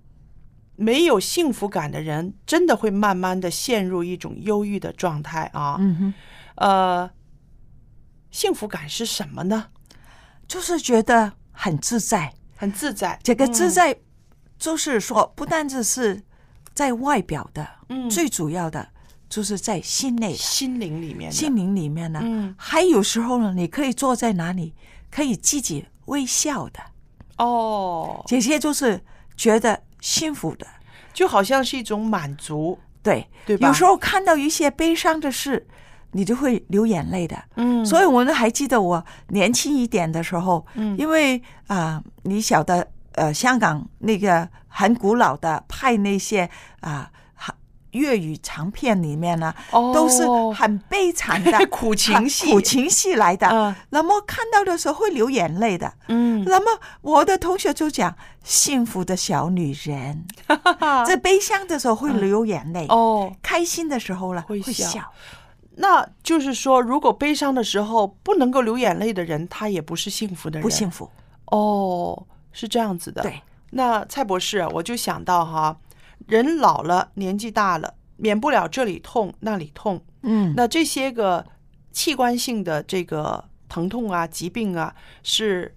[0.75, 5.77] 没有幸福感的人，真的会慢慢的陷入一种忧郁的状态啊。
[5.79, 6.13] 嗯哼，
[6.55, 7.11] 呃，
[8.31, 9.67] 幸福感是什么呢？
[10.47, 12.33] 就是觉得很自在。
[12.55, 13.97] 很自在，这个自嗯在，
[14.57, 16.23] 就是说，不单只是
[16.73, 18.87] 在外表的，嗯最主要的
[19.33, 22.19] 就是在心内的、心灵里面，心灵里面呢。
[22.21, 24.75] 嗯还有时候呢，你可以坐在哪里，
[25.09, 26.79] 可以自己微笑的，
[27.37, 29.03] 哦，这些就是
[29.35, 30.67] 觉得幸福的。
[31.15, 33.67] 就好像是一种满足，对，对吧？
[33.67, 35.65] 有时候看到一些悲伤的事，
[36.11, 37.35] 你就会流眼泪的。
[37.55, 46.47] 嗯，所以我呢还记得我年轻一点的时候，嗯因为啊、你晓得，呃，香港那个很古老的派那些
[46.81, 46.91] 啊。
[46.91, 47.11] 哈
[47.93, 50.23] 粤语长片里面呢，哦都是
[50.53, 53.47] 很悲惨的 苦情戏苦情戏来的。
[53.47, 55.91] 嗯那么看到的时候会流眼泪的。
[56.07, 60.25] 嗯，那么我的同学就讲，幸福的小女人，
[61.07, 65.11] 在悲伤的时候会流眼泪，哦，开心的时候呢会笑笑。
[65.75, 71.09] 那就是说，如果悲伤的时候不能够流眼泪的人，他也不是幸福的人，不幸福。
[71.45, 73.23] 哦，是这样子的。
[73.23, 73.41] 对，
[73.71, 75.75] 那蔡博士，我就想到哈，
[76.27, 80.03] 人老了，年纪大了，免不了这里痛那里痛。
[80.21, 81.45] 嗯，那这些个
[81.91, 85.75] 器官性的这个疼痛啊、疾病啊，是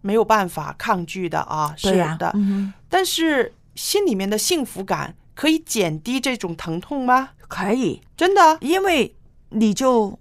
[0.00, 2.32] 没有办法抗拒的啊，是的。
[2.34, 7.30] 嗯但是心里面的幸福感可以减低这种疼痛吗？
[7.46, 8.58] 可以，真的？
[8.60, 9.14] 因为
[9.50, 10.18] 你就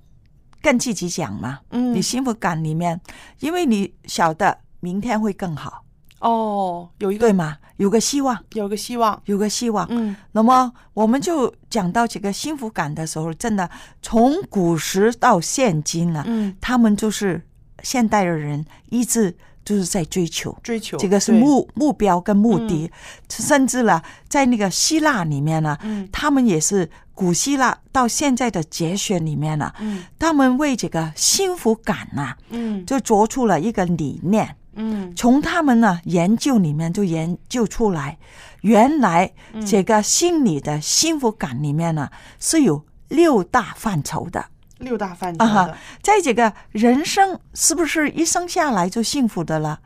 [0.61, 2.99] 跟自己讲嘛，嗯你幸福感里面，
[3.39, 5.84] 因为你晓得明天会更好，
[6.25, 7.57] 哦，有一个对吗？
[7.77, 9.21] 有个希望，有个希望。
[9.25, 9.85] 有个希望。
[9.91, 13.69] 嗯那么我们就讲到这个幸福感的时候，真的
[14.01, 17.41] 从古时到现今啊，嗯，他们就是
[17.83, 20.57] 现代的人一直就是在追求。
[20.63, 22.89] 追求这个是目目标跟目的，
[23.29, 34.55] 甚至了，在那个希腊里面呢，嗯他们也是古希腊到现在的哲学里面呢，嗯他们为这个幸福感呐、嗯就做出了一个理念。
[34.75, 38.17] 嗯从他们呢研究里面就研究出来，
[38.61, 42.09] 原来嗯这个心理的幸福感里面呢
[42.39, 44.45] 是有六大范畴的。
[44.79, 49.79] 六大范畴啊哈，在这个人生是不是一生下来就幸福的了？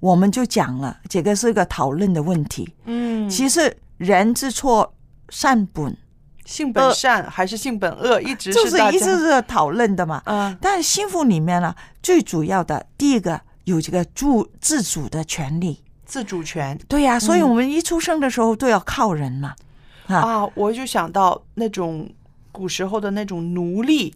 [0.00, 2.74] 我们就讲了，这个是个讨论的问题。
[2.86, 4.94] 嗯，其实人之错
[5.28, 5.94] 善本，
[6.46, 10.22] 性本善还是性本恶，一直就是一直是讨论的嘛。
[10.24, 15.80] 嗯但幸福里面呢，最主要的第一个有这个主自主的权利。
[16.04, 19.54] 自主权对呀、所以嗯我们一出生的时候都要靠人嘛。
[20.06, 22.10] 啊，啊，我就想到那种
[22.50, 24.12] 古时候的那种奴隶，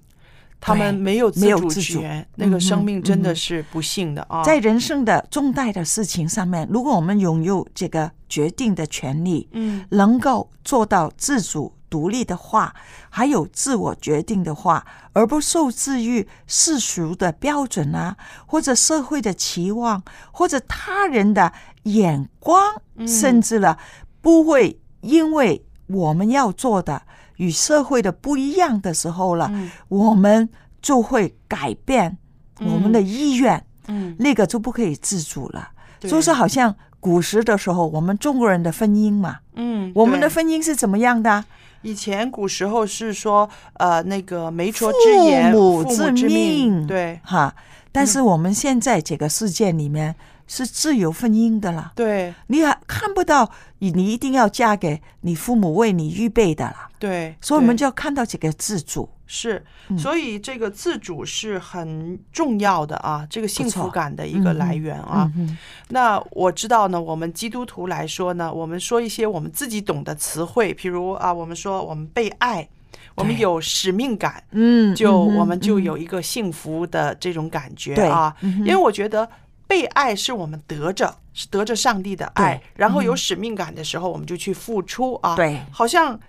[0.61, 4.43] 他们没有自主没有自主权，那个生命真的是不幸的啊。
[4.43, 12.75] 在人生的重大的事情上面，如果我们拥有这个决定的权利，嗯能够做到自主独立的话，
[13.09, 18.17] 还有自我决定的话，而不受制于世俗的标准啊，
[18.47, 21.53] 或者社会的期望，或者他人的
[21.85, 23.79] 眼光，嗯甚至了
[24.21, 27.03] 不会因为我们要做的
[27.37, 30.49] 与社会的不一样的时候了，嗯我们
[30.83, 32.19] 就会改变
[32.59, 33.65] 我们的意愿。
[33.87, 35.69] 嗯，那个就不可以自主了。
[36.01, 41.45] 对就是好像古时的时候，我们中国人的婚姻嘛，嗯，我们的婚姻是怎么样的啊？
[41.85, 47.21] 以前古时候是说，呃，那个媒妁之言，母之之命对。
[47.23, 47.55] 哈。
[47.93, 50.17] 但是我们现在这个世界里面
[50.49, 52.35] 是自由婚姻的啦，对。
[52.49, 59.09] 你还看不到你你一定要嫁给你父母为你预备的啦，对，所以我们就要看到这个自主。
[59.27, 65.31] 是，嗯所以这个自主是很重要的啊，这个幸福感的一个来源啊。
[65.37, 65.57] 嗯
[65.89, 72.69] 那我知道呢，我们基督徒来说呢，我们说一些我们自己懂的词汇，譬如啊，我们说我们被爱，
[73.15, 78.35] 我们有使命感，嗯，就我们就嗯有一个幸福的这种感觉啊。
[78.43, 79.27] 嗯因为我觉得
[79.67, 85.35] 被爱是我们得着，是得着上帝的爱，然后有嗯使命感的时候，我们就去付出啊。
[85.35, 86.21] 对好像。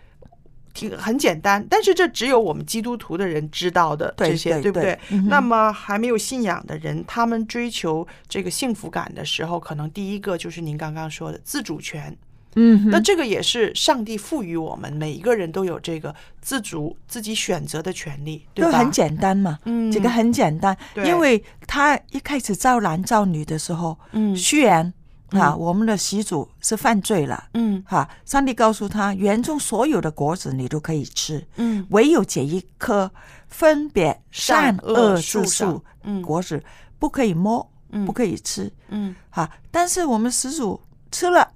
[0.75, 12.15] 挺很简单，但是这只有我们基督徒的人知道的这些，对不对那么还没有信仰的人，他们追求这个幸福感的时候，可能第一个就是您刚刚说的自主权。
[12.57, 18.71] 嗯，那这个也是上帝赋予我们每一个人都有这个自主、自己选择的权利，对吧？
[18.71, 24.93] 就很简单嘛，嗯这个很简单，因为他一开始造男造女的时候，嗯虽然
[25.39, 25.59] 啊，嗯。
[25.59, 27.83] 我们的习主是犯罪了，嗯。
[27.87, 31.85] 哈，上帝告诉他，园中所有的果子你都可以吃，嗯。
[31.89, 33.11] 唯有这一颗
[33.47, 35.83] 分别善善恶恶之树
[36.23, 36.63] 果子
[36.97, 38.05] 不可以摸，嗯。
[38.05, 39.15] 不可以吃，嗯。
[39.29, 40.79] 哈，但是我们始祖
[41.11, 41.47] 吃了，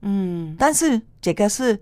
[0.00, 1.80] 嗯，但是这个是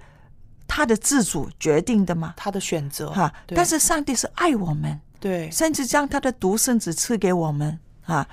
[0.66, 3.56] 他的自主决定的嘛，他的选择哈，对。
[3.56, 5.00] 但是上帝是爱我们。
[5.18, 5.50] 对。
[5.50, 8.26] 甚至将他的独生子赐给我们啊，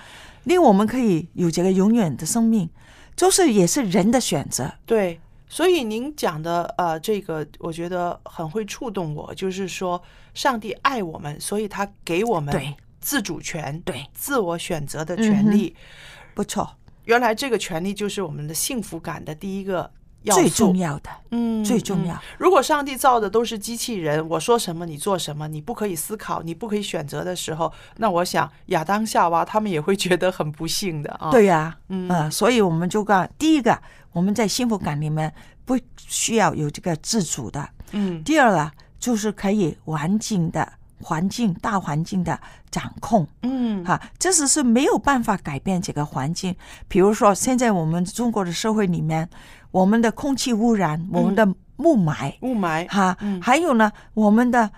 [0.47, 2.69] 令我们可以有这个永远的生命，
[3.15, 4.71] 就是也是人的选择。
[4.85, 10.01] 对，所以您讲的呃，这个我觉得很会触动我，就是说
[10.33, 12.55] 上帝爱我们，所以他给我们
[13.01, 15.75] 自主权，对自我选择的嗯权利。
[16.33, 16.69] 不错，
[17.05, 19.91] 原来这个权利就是我们的幸福感的第一个
[20.23, 22.19] 最重要的，嗯，嗯最重要。
[22.37, 31.31] 如果上帝造的都是机器人，我说什么你做什么，你不可以思考，你不可以选择的时候，那我想亚当夏娃他们也会觉得很不幸的啊。
[31.31, 33.79] 对呀、嗯呃所以我们就讲，第一个，
[34.11, 35.33] 我们在幸福感里面
[35.65, 37.61] 不需要有这个自主的；
[37.91, 42.39] 嗯第二个，就是可以环境的环境大环境的
[42.71, 43.27] 掌控。
[43.43, 46.55] 嗯哈，这只是没有办法改变这个环境。
[46.87, 49.29] 比如说，现在我们中国的社会里面，
[49.71, 51.47] 我们的空气污染，我们的
[51.77, 54.69] 雾霾，雾霾，哈，嗯还有呢，我们的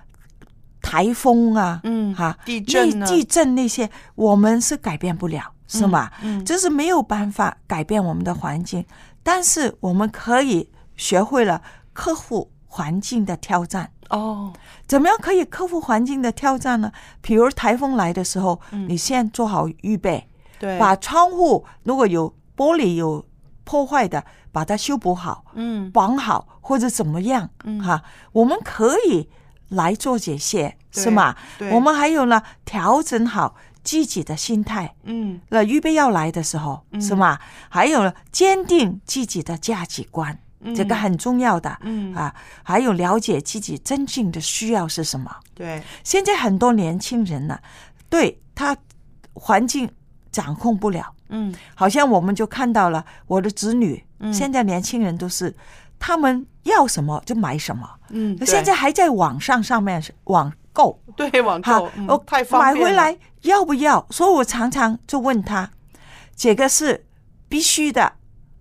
[0.82, 6.10] 台风啊，嗯哈，地震呢地震那些，我们是改变不了，是吗？
[6.22, 8.86] 嗯这是没有办法改变我们的环境，
[9.24, 11.62] 但是我们可以学会了
[11.94, 13.92] 克服环境的挑战。
[14.10, 14.52] 哦，
[14.88, 16.92] 怎么样可以克服环境的挑战呢？
[17.22, 23.24] 比如台风来的时候，你先做好预备，嗯对，把窗户如果有玻璃有
[23.64, 24.26] 破坏的，
[24.60, 25.90] 把它修补好，嗯。
[25.90, 27.82] 绑好或者怎么样，嗯。
[27.82, 28.04] 哈，
[28.34, 29.30] 我们可以
[29.70, 31.34] 来做这些，是吗？
[31.58, 31.72] 对。
[31.72, 33.56] 我们还有呢，调整好
[33.86, 35.40] 自己的心态，嗯。
[35.48, 37.40] 那预备要来的时候，是吗？
[37.70, 40.38] 还有呢，坚定自己的价值观，
[40.76, 42.14] 这个很重要的，嗯。
[42.14, 45.34] 啊，还有了解自己真正的需要是什么。
[45.56, 47.58] 对，现在很多年轻人呢，
[48.10, 48.76] 对他
[49.34, 49.90] 环境
[50.34, 51.56] 掌控不了，嗯。
[51.76, 54.34] 好像我们就看到了我的子女，嗯。
[54.34, 55.56] 现在年轻人都是
[55.98, 58.46] 他们要什么就买什么，嗯，对。
[58.46, 62.80] 现在还在网上上面网购，对网哈购，嗯我太方便了。
[62.80, 64.06] 买回来要不要？
[64.10, 65.70] 所以我常常就问他，
[66.36, 67.06] 这个是
[67.48, 68.14] 必须的，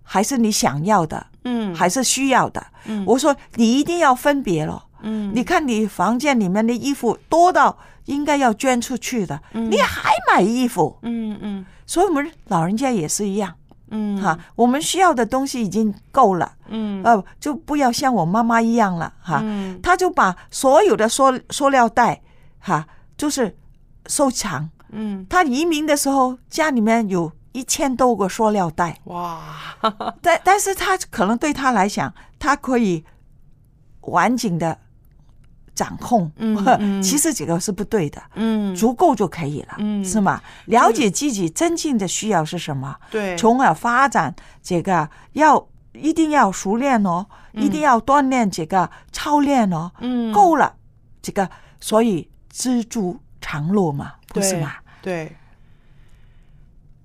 [0.03, 1.73] 还是你想要的，嗯。
[1.73, 2.65] 还是需要的？
[2.85, 3.05] 嗯。
[3.05, 4.85] 我说你一定要分别了。
[5.01, 5.31] 嗯。
[5.33, 11.65] 你看你房间里面的衣服多到应该要捐出去的，你还买衣服，嗯嗯。
[11.85, 13.55] 所以我们老人家也是一样。
[13.91, 14.21] 嗯。
[14.21, 17.03] 哈，我们需要的东西已经够了，嗯。
[17.03, 19.79] 呃，就不要像我妈妈一样了，哈，嗯。
[19.81, 22.21] 她就把所有的塑塑料袋，
[22.59, 22.87] 哈，
[23.17, 23.57] 就是
[24.07, 24.69] 收藏。
[24.89, 25.25] 嗯。
[25.29, 29.41] 她移民的时候，家里面有一千多个塑料袋，哇，
[30.21, 33.03] 但但是他可能对他来讲，他可以
[34.01, 34.77] 完整的
[35.79, 36.29] 掌控，
[37.01, 38.75] 其实这个是不对的，嗯。
[38.75, 40.03] 足够就可以了，嗯。
[40.03, 40.41] 是吗？
[40.65, 50.33] 了解自己真正的需要是什么，对，从而发展这个要一定要熟练哦，一定要锻炼这个操练哦，嗯。
[50.33, 50.75] 够了，
[51.21, 51.49] 这个
[51.79, 54.73] 所以知足常乐嘛，不是吗？
[55.01, 55.33] 对。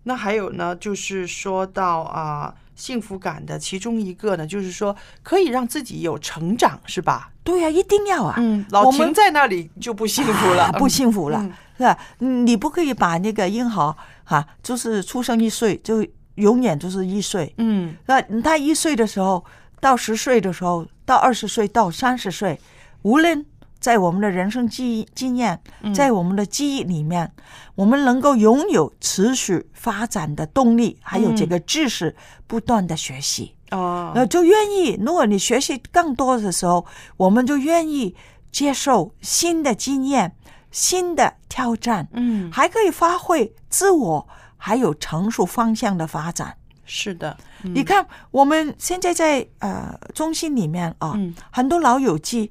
[0.03, 7.31] 那还有呢，就是说到啊、幸福感的其中一个呢，就是说可以让自己有成长，是吧？
[7.43, 8.35] 对呀、一定要啊。
[8.39, 16.07] 嗯，老我们停在那里就不幸福了，啊不幸福了，嗯是你不可以把那个婴儿哈、就是出生一岁就
[16.37, 19.45] 永远就是一岁，嗯那他一岁的时候
[19.81, 22.59] 到十岁的时候，到二十岁到三十岁，
[23.03, 23.45] 无论
[23.85, 25.61] 在我们的人生记忆经验，
[25.95, 27.31] 在我们的记忆里面，
[27.75, 32.17] 我们能够拥有持续发展的动力，还有这个知识
[32.47, 33.55] 不断的学习。
[33.73, 34.99] 哦，呃，就愿意。
[35.05, 36.87] 如果你学习更多的时候，
[37.19, 38.17] 我们就愿意
[38.51, 40.35] 接受新的经验、
[40.71, 44.27] 新的挑战，嗯，还可以发挥自我，
[44.57, 46.57] 还有成熟方向的发展。
[46.87, 52.51] 是的，你看，我们现在在呃中心里面啊，嗯很多老友记，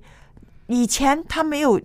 [0.74, 1.80] 以前他没有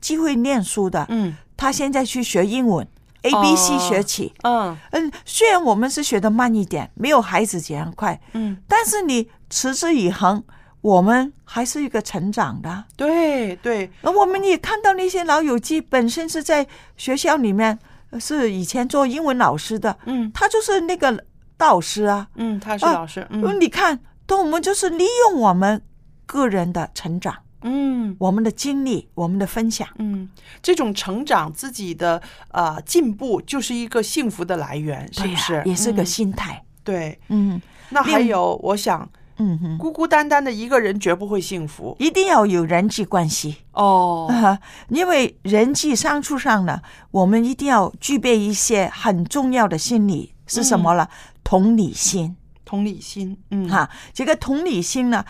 [0.00, 1.34] 机会念书的，嗯。
[1.56, 2.86] 他现在去学英文
[3.22, 3.78] ，A B C 哦。
[3.78, 4.34] 学起。
[4.42, 4.76] 嗯。
[4.90, 10.44] 嗯，虽然我们是学的慢一点，没有孩子这样快，嗯，但是你持之以恒，
[10.82, 12.84] 我们还是一个成长的。
[12.94, 16.66] 对对，而我们也看到那些老友记本身是在
[16.98, 17.78] 学校里面
[18.10, 20.30] 呃是以前做英文老师的，嗯。
[20.34, 21.24] 他就是那个
[21.56, 22.28] 导师啊。
[22.34, 23.58] 嗯，他是啊老师，嗯，嗯。
[23.58, 25.80] 你看，都我们就是利用我们
[26.26, 27.34] 个人的成长，
[27.68, 29.86] 嗯我们的经历，我们的分享。
[29.98, 30.28] 嗯，
[30.62, 35.62] 这种成长自己的呃进步，就是一个幸福的来源，是不是？
[35.66, 36.64] 也是个嗯心态。
[36.84, 37.18] 对。
[37.28, 37.60] 嗯
[37.90, 39.08] 那还有，我想
[39.38, 43.56] 嗯哼，孤孤单单的一个人绝不会幸福一定要有人际关系。
[43.72, 44.28] 哦。
[44.30, 44.58] 啊，
[44.88, 51.10] 因为人际相处上呢，我们一定要具备一些很重要的心理是什么了？
[51.42, 52.36] 同理心。
[52.64, 55.24] 同理心，嗯，哈，这个同理心呢，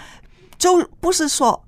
[0.56, 1.65] 就不是说呃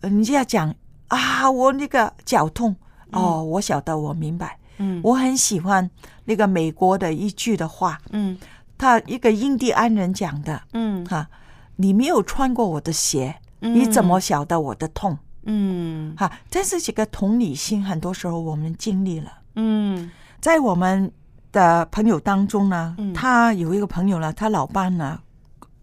[0.00, 0.74] 人家讲
[1.08, 2.76] 啊，我那个脚痛，
[3.12, 5.00] 哦，我晓得，我明白，嗯。
[5.02, 5.90] 我很喜欢
[6.24, 8.38] 那个美国的一句的话，嗯。
[8.76, 11.04] 他一个印第安人讲的，嗯。
[11.06, 11.28] 哈，
[11.76, 15.18] 你没有穿过我的鞋，你怎么晓得我的痛？
[15.44, 16.14] 嗯。
[16.16, 19.32] 哈，这是几个同理心，很多时候我们经历了。
[19.56, 20.10] 嗯。
[20.40, 21.10] 在我们
[21.50, 23.12] 的朋友当中呢，嗯。
[23.12, 25.18] 他有一个朋友呢，他老伴呢，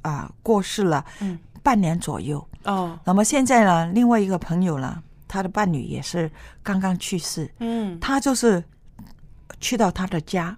[0.04, 1.38] 啊、过世了，嗯。
[1.62, 2.48] 半年左右。
[2.66, 3.00] 哦。
[3.06, 6.30] 那么现在呢，另外一个朋友呢，他的伴侣也是
[6.62, 8.00] 刚刚去世，嗯。
[8.00, 8.64] 他就是
[9.60, 10.56] 去到他的家，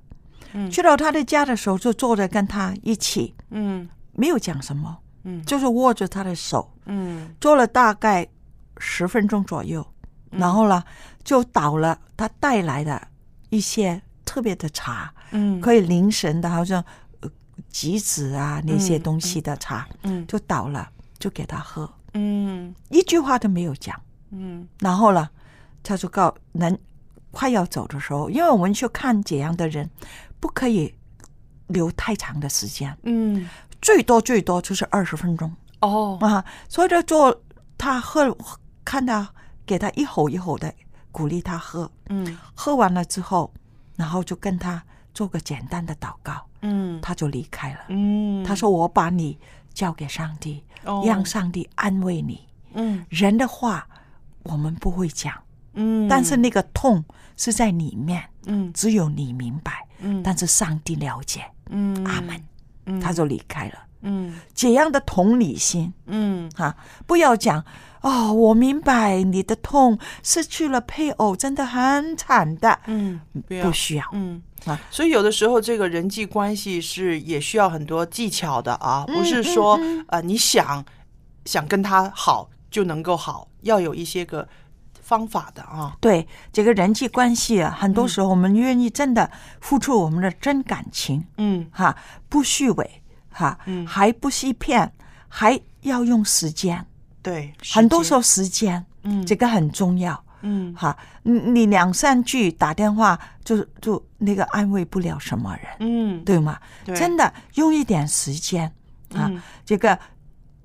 [0.53, 0.69] 嗯。
[0.71, 3.87] 去到他的家的时候，就坐着跟他一起，嗯。
[4.13, 5.43] 没有讲什么，嗯。
[5.45, 7.33] 就是握着他的手，嗯。
[7.39, 8.27] 坐了大概
[8.77, 9.85] 十分钟左右，
[10.31, 10.83] 然后呢，
[11.23, 13.07] 就倒了他带来的
[13.49, 15.61] 一些特别的茶，嗯。
[15.61, 16.83] 可以凝神的，好像
[17.21, 17.29] 呃
[17.71, 20.25] 杞子啊那些东西的茶，嗯。
[20.27, 20.89] 就倒了，
[21.19, 22.73] 就给他喝，嗯。
[22.89, 23.99] 一句话都没有讲。
[24.31, 24.67] 嗯。
[24.79, 25.29] 然后呢，
[25.83, 26.77] 他就告人
[27.31, 29.89] 快要走的时候，因为我们去看这样的人，
[30.39, 30.93] 不可以
[31.67, 33.47] 留太长的时间，嗯。
[33.81, 35.53] 最多最多就是二十分钟。
[35.81, 36.17] 哦。
[36.21, 36.43] 啊。
[36.67, 37.41] 所以就做
[37.77, 38.35] 他喝，
[38.83, 39.29] 看他
[39.65, 40.73] 给他一吼一吼的
[41.11, 42.37] 鼓励他喝，嗯。
[42.55, 43.53] 喝完了之后，
[43.95, 46.99] 然后就跟他做个简单的祷告，嗯。
[47.01, 47.79] 他就离开了。
[47.89, 49.37] 嗯，他说：“我把你
[49.73, 52.39] 交给上帝，哦让上帝安慰你。
[52.73, 53.87] 嗯人的话
[54.43, 55.33] 我们不会讲。”
[55.79, 57.03] 嗯，但是那个痛
[57.35, 61.45] 是在里面，嗯只有你明白，嗯但是上帝了解。
[61.69, 62.41] 嗯阿门。
[62.87, 63.75] 嗯他就离开了。
[64.01, 66.75] 嗯这样的同理心，嗯哈、
[67.05, 67.63] 不要讲
[68.01, 74.05] 哦，我明白你的痛，失去了配偶真的很惨的，嗯，不要不需要。
[74.13, 80.83] 嗯啊，所以有的时候这个人际关系是也需要很多技巧的啊，嗯不是说呃你想
[81.45, 84.47] 想跟他好就能够好，要有一些个
[85.01, 85.95] 方法的啊。
[86.01, 89.29] 对这个人际关系啊，很多时候我们愿意真的
[89.61, 91.95] 付出我们的真感情，嗯哈，
[92.27, 93.01] 不虚伪，
[93.31, 94.91] 哈，嗯还不欺骗，
[95.29, 96.85] 还要用时间。
[97.21, 100.21] 对，很多时候候时间，嗯这个很重要。
[100.47, 106.57] 嗯哈，你你两三句打电话就就那个安慰不了什么人，嗯对吗？
[106.85, 108.65] 对真的用一点时间
[109.13, 109.97] 啊，嗯这个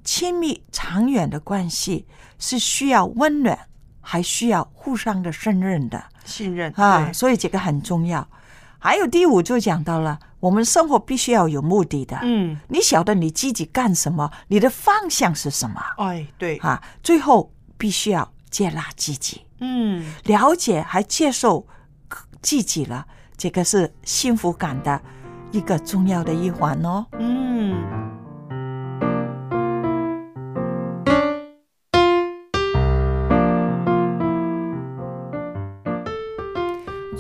[0.05, 2.07] 亲密长远的关系
[2.39, 3.59] 是需要温暖，
[4.01, 8.27] 还需要互相的信任的信任啊，所以这个很重要。
[8.79, 12.19] 还有第五就讲到了，我们生活必须要有目的的。
[12.23, 16.83] 嗯你晓得你自己干什么，你的方向是什么哎对啊？
[17.01, 19.43] 最后必须要接纳自己。
[19.63, 21.67] 嗯了解还接受
[22.43, 23.07] 自己了，
[23.37, 25.01] 这个是幸福感的
[25.53, 27.07] 一个重要的一环哦。
[27.19, 28.12] 嗯。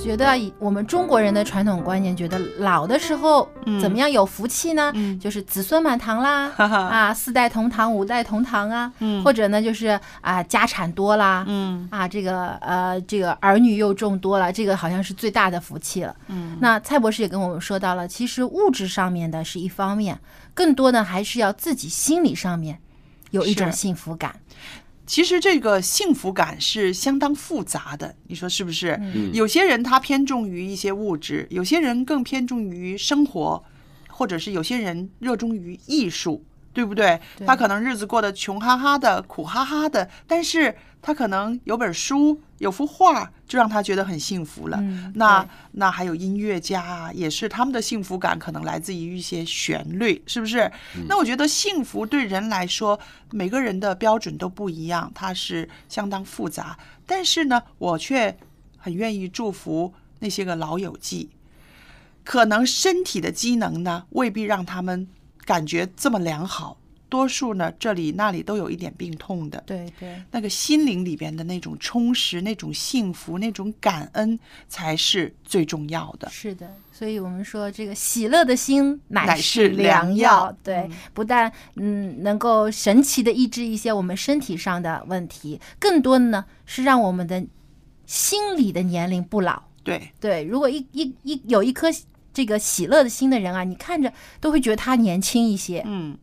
[0.02, 3.80] 觉觉得以我们中国人的传统观念，觉得老的时候嗯。
[3.80, 4.92] 怎么样有福气呢？
[4.94, 5.18] 嗯。
[5.18, 6.76] 就是子孙满堂啦，哈哈。
[6.76, 9.24] 啊，四代同堂、五代同堂啊，嗯。
[9.24, 11.88] 或者呢就是啊家产多啦，嗯。
[11.90, 16.14] 啊这个呃这个儿女又众多了，这个好像是最大的福气了。
[16.28, 16.58] 嗯。
[16.60, 20.18] 那蔡博士也跟我们说到了，其实物质上面的是一方面，
[20.52, 22.78] 更多的还是要自己心理上面
[23.30, 24.34] 有一种幸福感。
[25.12, 28.98] 其实这个幸福感是相当复杂的，你说是不是？
[29.02, 33.62] 嗯有些人他偏重于一些物质，有些人更偏重于生活，
[34.08, 36.42] 或者是有些人热衷于艺术，
[36.72, 37.20] 对不对？
[37.36, 44.78] 对他可能日子过得穷哈哈的、苦哈哈的，但是他可能有本书、有幅画，就让他觉得很幸福了。
[44.80, 50.70] 嗯那那还有音乐家啊，也是他们的幸福感可能来自于一些旋律，是不是？
[51.08, 52.98] 那我觉得幸福对人来说，
[53.32, 56.78] 每个人的标准都不一样，它是相当复杂。
[57.04, 58.38] 但是呢，我却
[58.78, 61.30] 很愿意祝福那些个老友记，
[62.22, 65.08] 可能身体的机能呢未必让他们
[65.44, 66.76] 感觉这么良好，
[67.12, 69.62] 多数呢这里那里都有一点病痛的。
[69.66, 76.30] 对对，那个心灵里边的那种充实、那种幸福、那种感恩，才是最重要的。
[76.30, 87.44] 是的，所以我们说这个喜乐的心乃乃是良良药对，嗯不但嗯能够神奇的抑制一些我们身体上的问题，更多的呢是让我们的
[88.06, 89.62] 心理的年龄不老。
[89.84, 91.88] 对，对，如果一一一有一颗
[92.32, 94.10] 这个喜乐的心的人啊，你看着
[94.40, 95.82] 都会觉得他年轻一些。
[95.84, 96.16] 嗯，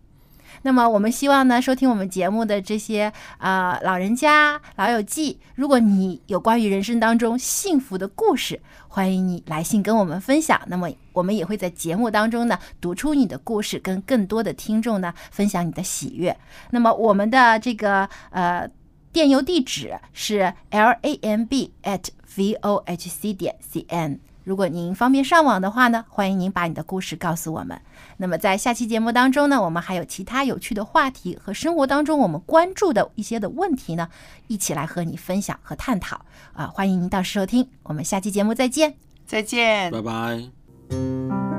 [0.61, 10.59] 那么我们希望呢，收听我们节目的这些啊、呃老人家、老友记，如果你有关于人生当中幸福的故事，欢迎你来信跟我们分享。
[10.67, 16.35] 那么我们也会在节目当中呢读出你的故事，跟更多的听众呢分享你的喜悦。
[16.71, 18.69] 那么我们的这个呃
[19.11, 22.05] 电邮地址是 l a m b at
[22.35, 24.19] v o h c 点 c n。
[24.43, 27.79] 如果您方便上网的话呢，欢迎您把你的故事告诉我们。
[28.17, 34.09] 那么在下期节目当中呢，我们还有其他有趣的话题和生活当中我们关注的一些的问题呢，
[34.47, 36.21] 一起来和你分享和探讨
[36.53, 36.67] 啊！
[36.67, 38.95] 欢迎您到时收听，我们下期节目再见。
[39.25, 39.91] 再见。
[39.91, 41.58] 拜拜。